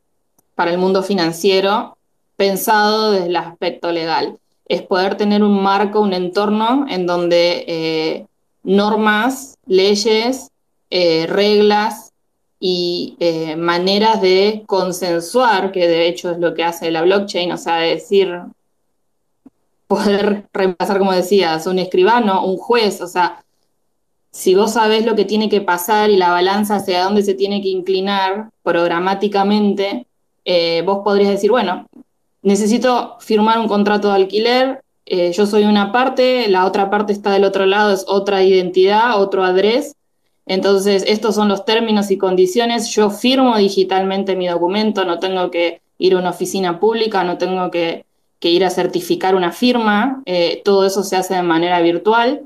[0.55, 1.97] para el mundo financiero
[2.35, 4.37] pensado desde el aspecto legal.
[4.65, 8.27] Es poder tener un marco, un entorno en donde eh,
[8.63, 10.51] normas, leyes,
[10.89, 12.11] eh, reglas
[12.59, 17.57] y eh, maneras de consensuar, que de hecho es lo que hace la blockchain, o
[17.57, 18.41] sea, decir,
[19.87, 23.43] poder reemplazar, como decías, un escribano, un juez, o sea,
[24.37, 27.59] si vos sabés lo que tiene que pasar y la balanza hacia dónde se tiene
[27.59, 30.05] que inclinar programáticamente,
[30.45, 31.87] eh, vos podrías decir, bueno,
[32.43, 37.31] necesito firmar un contrato de alquiler, eh, yo soy una parte, la otra parte está
[37.31, 39.95] del otro lado, es otra identidad, otro adres.
[40.45, 42.91] Entonces, estos son los términos y condiciones.
[42.91, 47.71] Yo firmo digitalmente mi documento, no tengo que ir a una oficina pública, no tengo
[47.71, 48.05] que,
[48.41, 52.43] ir a certificar una firma, eh, todo eso se hace de manera virtual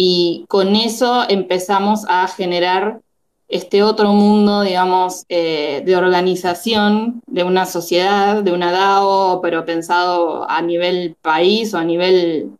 [0.00, 3.00] y con eso empezamos a generar
[3.48, 10.48] este otro mundo, digamos, eh, de organización de una sociedad, de una DAO, pero pensado
[10.48, 12.52] a nivel país o a nivel,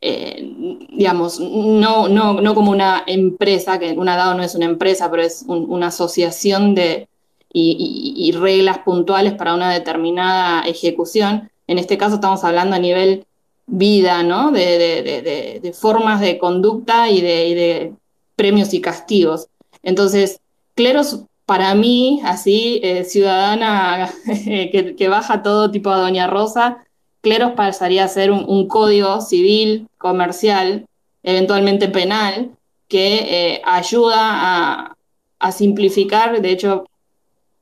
[0.00, 0.52] eh,
[0.90, 5.22] digamos, no, no, no, como una empresa, que una DAO no es una empresa, pero
[5.22, 7.06] es una asociación de,
[7.52, 11.52] y, reglas puntuales para una determinada ejecución.
[11.68, 13.26] En este caso estamos hablando a nivel
[13.66, 14.50] vida, ¿no?
[14.50, 17.94] De, formas de conducta y de
[18.36, 19.48] premios y castigos.
[19.82, 20.40] Entonces,
[20.74, 24.12] Cleros, para mí, así, eh, ciudadana
[24.44, 26.84] que, baja todo tipo a Doña Rosa,
[27.20, 30.86] Cleros pasaría a ser un, código civil, comercial,
[31.22, 32.50] eventualmente penal,
[32.88, 36.86] que eh, ayuda a, simplificar, de hecho,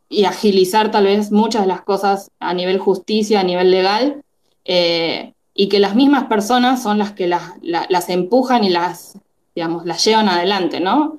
[0.09, 4.23] y agilizar tal vez muchas de las cosas a nivel justicia, a nivel legal,
[4.65, 9.19] eh, y que las mismas personas son las que las, las, empujan y las,
[9.55, 11.19] digamos, las llevan adelante, ¿no?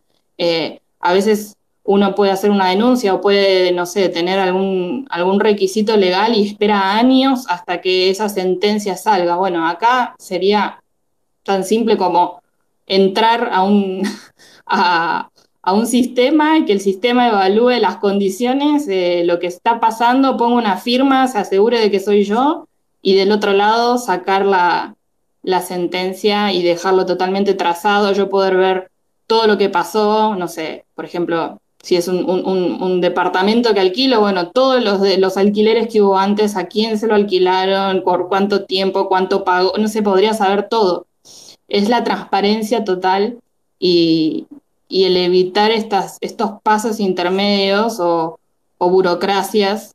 [1.00, 5.98] a veces uno puede hacer una denuncia o puede, no sé, tener algún, algún requisito
[5.98, 9.36] legal y espera años hasta que esa sentencia salga.
[9.36, 10.82] Bueno, acá sería
[11.44, 12.42] tan simple como
[12.88, 14.04] entrar a un,
[14.66, 15.30] a,
[15.74, 20.56] un sistema y que el sistema evalúe las condiciones, de lo que está pasando, ponga
[20.56, 22.68] una firma, se asegure de que soy yo
[23.04, 24.96] y del otro lado sacar la,
[25.44, 28.92] la sentencia y dejarlo totalmente trazado, yo poder ver
[29.28, 34.52] todo lo que pasó, no sé, por ejemplo, si es un, departamento que alquilo, bueno,
[34.52, 39.10] todos los, los alquileres que hubo antes, a quién se lo alquilaron, por cuánto tiempo,
[39.10, 41.08] cuánto pagó, no se podría saber todo.
[41.68, 43.40] Es la transparencia total
[43.80, 44.48] y,
[44.90, 48.40] el evitar estas, estos pasos intermedios o,
[48.80, 49.93] burocracias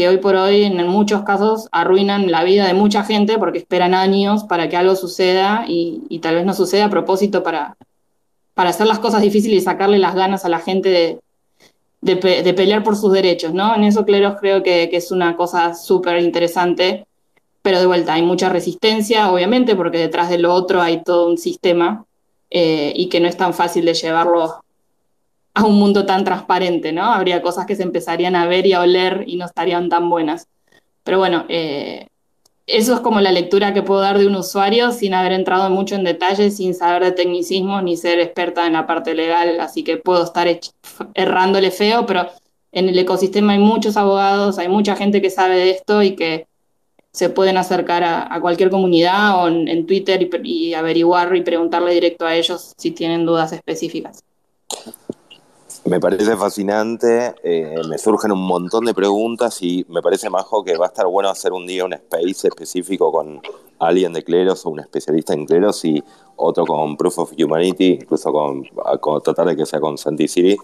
[0.00, 3.92] que hoy por hoy en muchos casos arruinan la vida de mucha gente porque esperan
[3.92, 7.76] años para que algo suceda y, tal vez no suceda a propósito para,
[8.54, 11.20] para hacer las cosas difíciles y sacarle las ganas a la gente
[12.00, 13.76] de, pelear por sus derechos, ¿no?
[13.76, 17.06] En eso, Cleros, creo que, es una cosa súper interesante,
[17.60, 21.36] pero de vuelta, hay mucha resistencia, obviamente, porque detrás de lo otro hay todo un
[21.36, 22.06] sistema
[22.48, 24.64] eh, y que no es tan fácil de llevarlo
[25.60, 27.04] a un mundo tan transparente, ¿no?
[27.04, 30.48] Habría cosas que se empezarían a ver y a oler y no estarían tan buenas.
[31.04, 32.08] Pero bueno, eh,
[32.66, 35.96] eso es como la lectura que puedo dar de un usuario sin haber entrado mucho
[35.96, 39.96] en detalle, sin saber de tecnicismo ni ser experta en la parte legal, así que
[39.96, 40.48] puedo estar
[41.14, 42.28] errándole feo, pero
[42.72, 46.46] en el ecosistema hay muchos abogados, hay mucha gente que sabe de esto y que
[47.12, 52.36] se pueden acercar a, cualquier comunidad o en, Twitter y averiguar y preguntarle directo a
[52.36, 54.22] ellos si tienen dudas específicas.
[55.84, 60.76] Me parece fascinante, eh, me surgen un montón de preguntas y me parece, Majo, que
[60.76, 63.40] va a estar bueno hacer un día un space específico con
[63.78, 66.02] alguien de cleros o un especialista en cleros y
[66.36, 68.62] otro con Proof of Humanity, incluso con,
[69.22, 70.56] tratar de que sea con Santi City.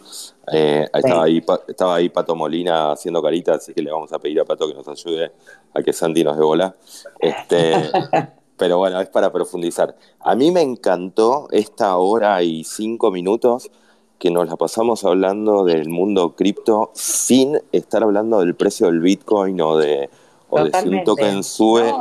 [0.52, 4.40] Eh, estaba, ahí, estaba ahí Pato Molina haciendo carita, así que le vamos a pedir
[4.40, 5.32] a Pato que nos ayude
[5.72, 6.76] a que Santi nos dé bola.
[7.18, 7.90] Este,
[8.58, 9.96] pero bueno, es para profundizar.
[10.20, 13.70] A mí me encantó esta hora y cinco minutos
[14.18, 19.60] que nos la pasamos hablando del mundo cripto sin estar hablando del precio del Bitcoin
[19.60, 20.08] o de,
[20.48, 21.92] o de si un token sube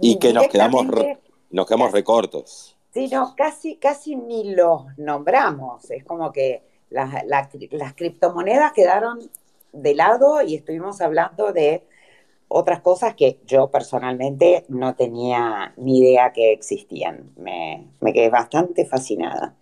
[0.00, 0.86] y que nos quedamos,
[1.50, 2.76] nos quedamos recortos.
[2.92, 5.90] Sí, no, casi, casi ni los nombramos.
[5.90, 9.18] Es como que las, las criptomonedas quedaron
[9.72, 11.84] de lado y estuvimos hablando de
[12.48, 17.32] otras cosas que yo personalmente no tenía ni idea que existían.
[17.36, 19.56] Me, me quedé bastante fascinada.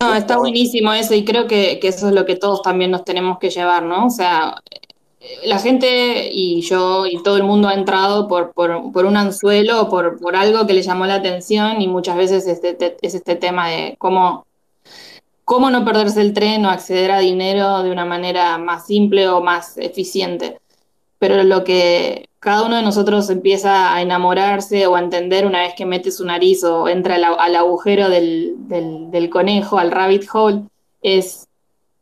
[0.00, 3.38] No, está buenísimo eso y creo que, eso es lo que todos también nos tenemos
[3.38, 4.06] que llevar, ¿no?
[4.06, 4.62] O sea,
[5.44, 10.20] la gente y yo y todo el mundo ha entrado por, por, un anzuelo por,
[10.20, 13.96] por, algo que le llamó la atención y muchas veces este, es este tema de
[13.98, 14.46] cómo,
[15.44, 19.40] cómo no perderse el tren o acceder a dinero de una manera más simple o
[19.40, 20.60] más eficiente.
[21.18, 25.74] Pero lo que cada uno de nosotros empieza a enamorarse o a entender una vez
[25.74, 30.62] que mete su nariz o entra al, agujero del, conejo, al rabbit hole,
[31.02, 31.48] es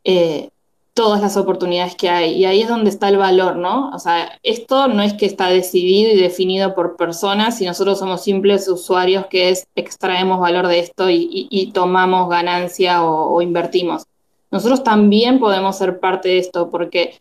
[0.04, 0.50] eh,
[0.92, 2.32] todas las oportunidades que hay.
[2.34, 3.90] Y ahí es donde está el valor, ¿no?
[3.90, 8.22] O sea, esto no es que está decidido y definido por personas, y nosotros somos
[8.22, 14.06] simples usuarios que es extraemos valor de esto y, tomamos ganancia o invertimos.
[14.50, 17.20] Nosotros también podemos ser parte de esto porque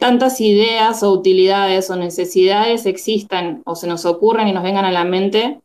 [0.00, 4.90] tantas ideas o utilidades o necesidades existan o se nos ocurran y nos vengan a
[4.90, 5.60] la mente,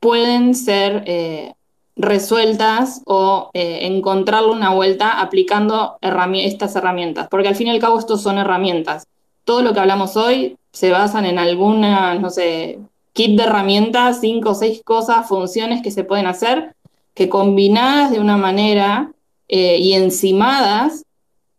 [0.00, 1.54] pueden ser eh,
[1.94, 8.00] resueltas o eh, encontrarle una vuelta aplicando estas herramientas, porque al fin y al cabo
[8.00, 9.06] estos son herramientas.
[9.44, 12.80] Todo lo que hablamos hoy se basan en alguna, no sé,
[13.12, 16.74] kit de herramientas, cinco o seis cosas, funciones que se pueden hacer,
[17.14, 19.12] que combinadas de una manera
[19.46, 21.04] eh, y encimadas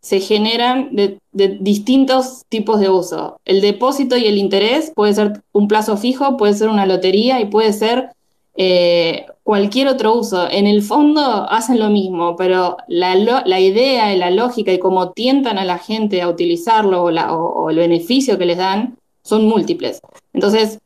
[0.00, 3.38] se generan de, distintos tipos de uso.
[3.44, 7.46] El depósito y el interés puede ser un plazo fijo, puede ser una lotería y
[7.46, 8.10] puede ser
[8.56, 10.50] eh, cualquier otro uso.
[10.50, 11.20] En el fondo
[11.50, 15.78] hacen lo mismo, pero la, la idea y la lógica y cómo tientan a la
[15.78, 20.00] gente a utilizarlo o, el beneficio que les dan son múltiples.
[20.32, 20.78] Entonces,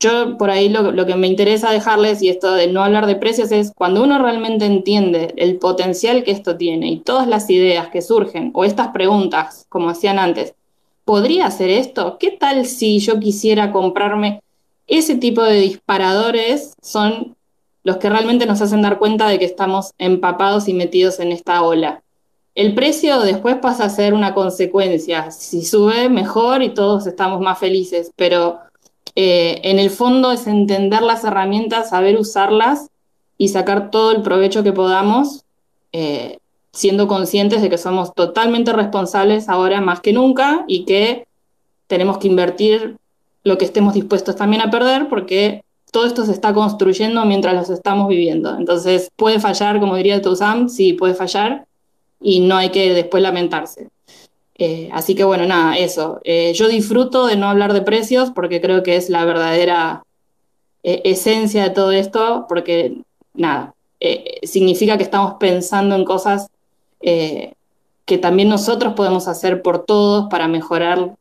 [0.00, 3.50] yo por ahí lo, que me interesa dejarles, y esto de no hablar de precios,
[3.50, 8.02] es cuando uno realmente entiende el potencial que esto tiene y todas las ideas que
[8.02, 10.54] surgen, o estas preguntas, como hacían antes,
[11.04, 12.16] ¿podría hacer esto?
[12.18, 14.42] ¿Qué tal si yo quisiera comprarme
[14.86, 16.74] ese tipo de disparadores?
[16.80, 17.34] Son
[17.82, 21.62] los que realmente nos hacen dar cuenta de que estamos empapados y metidos en esta
[21.62, 22.02] ola.
[22.54, 25.30] El precio después pasa a ser una consecuencia.
[25.30, 28.58] Si sube, mejor y todos estamos más felices, pero
[29.20, 32.88] eh, en el fondo es entender las herramientas, saber usarlas
[33.36, 35.42] y sacar todo el provecho que podamos,
[35.92, 36.38] eh,
[36.70, 41.26] siendo conscientes de que somos totalmente responsables ahora más que nunca y que
[41.88, 42.96] tenemos que invertir
[43.42, 47.70] lo que estemos dispuestos también a perder porque todo esto se está construyendo mientras los
[47.70, 48.56] estamos viviendo.
[48.56, 51.66] Entonces puede fallar, como diría Toussaint, sí puede fallar
[52.20, 53.88] y no hay que después lamentarse.
[54.58, 56.20] Eh, así que bueno, nada, eso.
[56.24, 60.02] Eh, yo disfruto de no hablar de precios porque creo que es la verdadera
[60.82, 62.98] eh, esencia de todo esto, porque
[63.34, 63.74] nada,
[64.42, 66.48] significa que estamos pensando en cosas
[67.00, 71.16] que también nosotros podemos hacer por todos para mejorar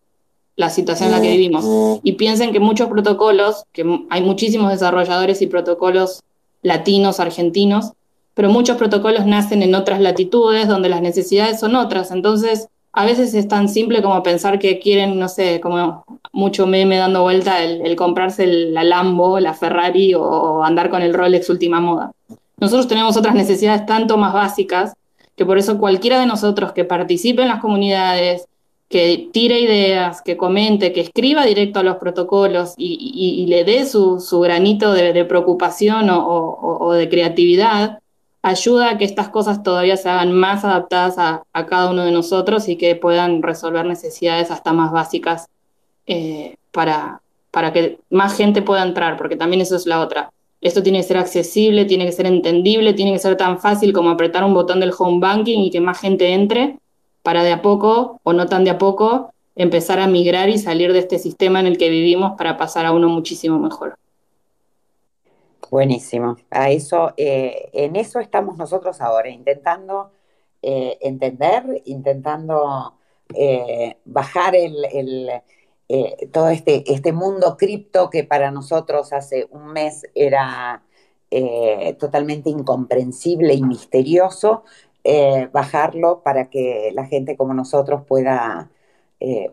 [0.55, 1.99] la situación en la que vivimos.
[2.03, 6.23] Y piensen que muchos protocolos, que hay muchísimos desarrolladores y protocolos
[6.61, 7.93] latinos, argentinos,
[8.33, 12.11] pero muchos protocolos nacen en otras latitudes donde las necesidades son otras.
[12.11, 16.97] Entonces, a veces es tan simple como pensar que quieren, no sé, como mucho meme
[16.97, 22.11] dando vuelta el, comprarse la Lambo, la Ferrari o, andar con el Rolex última moda.
[22.59, 24.93] Nosotros tenemos otras necesidades tanto más básicas
[25.35, 28.47] que por eso cualquiera de nosotros que participe en las comunidades,
[28.89, 34.39] que tire ideas, que comente, que escriba directo a los protocolos y, le dé su,
[34.41, 37.99] granito de, preocupación o de creatividad,
[38.41, 42.69] ayuda a que estas cosas todavía se hagan más adaptadas a, cada uno de nosotros
[42.69, 45.47] y que puedan resolver necesidades hasta más básicas
[46.05, 47.21] eh, para,
[47.51, 50.31] para que más gente pueda entrar, porque también eso es la otra.
[50.61, 54.09] Esto tiene que ser accesible, tiene que ser entendible, tiene que ser tan fácil como
[54.09, 56.79] apretar un botón del home banking y que más gente entre
[57.21, 60.93] para de a poco, o no tan de a poco, empezar a migrar y salir
[60.93, 63.97] de este sistema en el que vivimos para pasar a uno muchísimo mejor.
[65.69, 66.37] Buenísimo.
[66.49, 70.11] A eso, eh, en eso estamos nosotros ahora, intentando
[70.61, 72.93] eh, entender, intentando
[73.35, 75.29] eh, bajar el,
[76.31, 80.83] todo este, este mundo cripto que para nosotros hace un mes era
[81.99, 84.63] totalmente incomprensible y misterioso,
[85.51, 88.69] bajarlo para que la gente como nosotros pueda,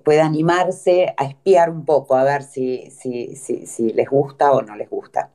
[0.05, 4.77] pueda animarse a espiar un poco, a ver si, si, si les gusta o no
[4.77, 5.34] les gusta.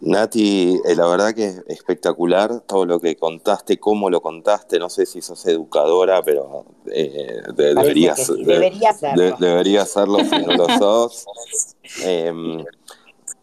[0.00, 4.78] Nati, eh, la verdad que es espectacular todo lo que contaste, cómo lo contaste.
[4.78, 8.30] No sé si sos educadora, pero eh, deberías,
[9.38, 11.26] debería hacerlo si no lo sos.
[12.02, 12.64] Em,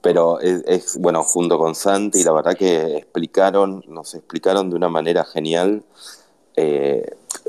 [0.02, 5.24] pero es, bueno, junto con Santi, la verdad que explicaron, nos explicaron de una manera
[5.24, 5.84] genial.
[6.56, 7.06] Eh,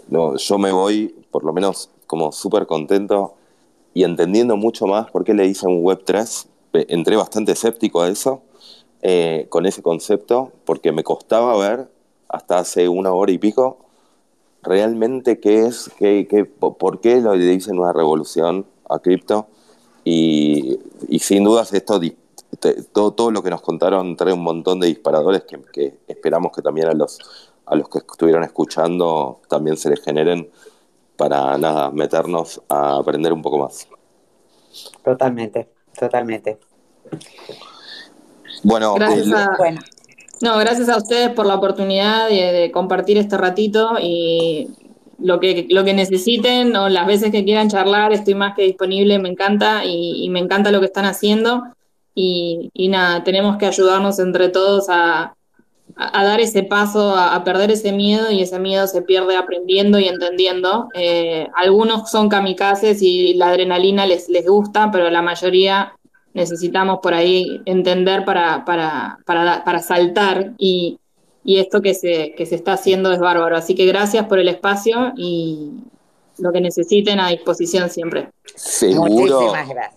[0.08, 3.34] no, yo me voy, por lo menos, como súper contento
[3.94, 6.46] y entendiendo mucho más por qué le dicen Web3.
[6.72, 8.42] Entré bastante escéptico a eso
[9.02, 11.88] eh, con ese concepto, porque me costaba ver
[12.28, 13.82] hasta hace una hora y pico
[14.62, 19.48] realmente qué es, qué, qué, por qué lo dicen una revolución a cripto.
[20.04, 20.80] Y,
[21.20, 22.00] sin dudas esto,
[22.92, 26.88] todo, todo lo que nos contaron trae un montón de disparadores que, esperamos que también
[26.88, 27.18] a los,
[27.66, 30.50] a los que estuvieron escuchando también se les generen
[31.16, 33.86] para nada, meternos a aprender un poco más.
[35.04, 35.68] Totalmente,
[35.98, 36.58] totalmente.
[38.62, 39.56] Bueno, gracias a,
[40.40, 44.68] No, gracias a ustedes por la oportunidad de, compartir este ratito y
[45.18, 49.18] lo que, lo que necesiten o las veces que quieran charlar, estoy más que disponible,
[49.18, 51.62] me encanta y, me encanta lo que están haciendo.
[52.14, 55.34] Y, nada, tenemos que ayudarnos entre todos a,
[55.96, 60.08] a, dar ese paso, a, perder ese miedo y ese miedo se pierde aprendiendo y
[60.08, 60.88] entendiendo.
[60.94, 65.94] Eh, algunos son kamikazes y la adrenalina les, les gusta, pero la mayoría
[66.34, 70.98] necesitamos por ahí entender para, para, para, para saltar y,
[71.44, 73.56] y esto que se, que se está haciendo es bárbaro.
[73.56, 75.70] Así que gracias por el espacio y,
[76.38, 78.28] lo que necesiten a disposición siempre.
[78.54, 79.52] Seguro,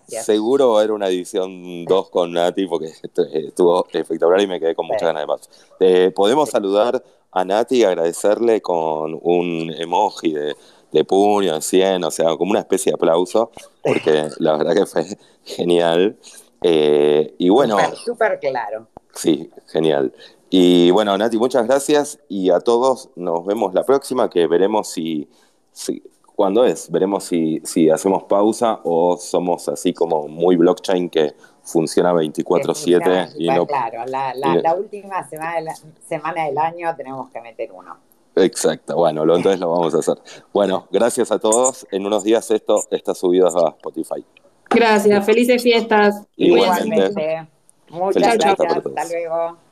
[0.06, 4.74] seguro va a haber una edición 2 con Nati porque estuvo espectacular y me quedé
[4.74, 5.50] con muchas ganas de más.
[5.80, 7.02] Eh, Podemos saludar
[7.32, 10.56] a Nati y agradecerle con un emoji de,
[10.98, 13.50] de puño, de 100, o sea, como una especie de aplauso,
[13.82, 15.04] porque la verdad que fue
[15.44, 16.16] genial.
[16.62, 17.78] Eh, y bueno.
[18.04, 18.88] Súper claro.
[19.14, 20.12] Sí, genial.
[20.50, 25.28] Y bueno, Nati, muchas gracias y a todos nos vemos la próxima, que veremos si,
[25.72, 26.02] si
[26.36, 26.90] ¿Cuándo es?
[26.90, 33.48] Veremos si, si hacemos pausa o somos así como muy blockchain que funciona 24/7 y
[33.48, 33.66] no...
[33.66, 35.74] Claro, la, la, última semana,
[36.06, 37.96] semana del año tenemos que meter uno.
[38.36, 40.18] Exacto, bueno, lo, entonces lo vamos a hacer.
[40.52, 41.86] Bueno, gracias a todos.
[41.90, 44.24] En unos días esto está subido a Spotify.
[44.68, 46.22] Gracias, felices fiestas.
[46.36, 47.48] Igualmente.
[47.88, 48.76] Muchas gracias.
[48.76, 49.65] Hasta luego.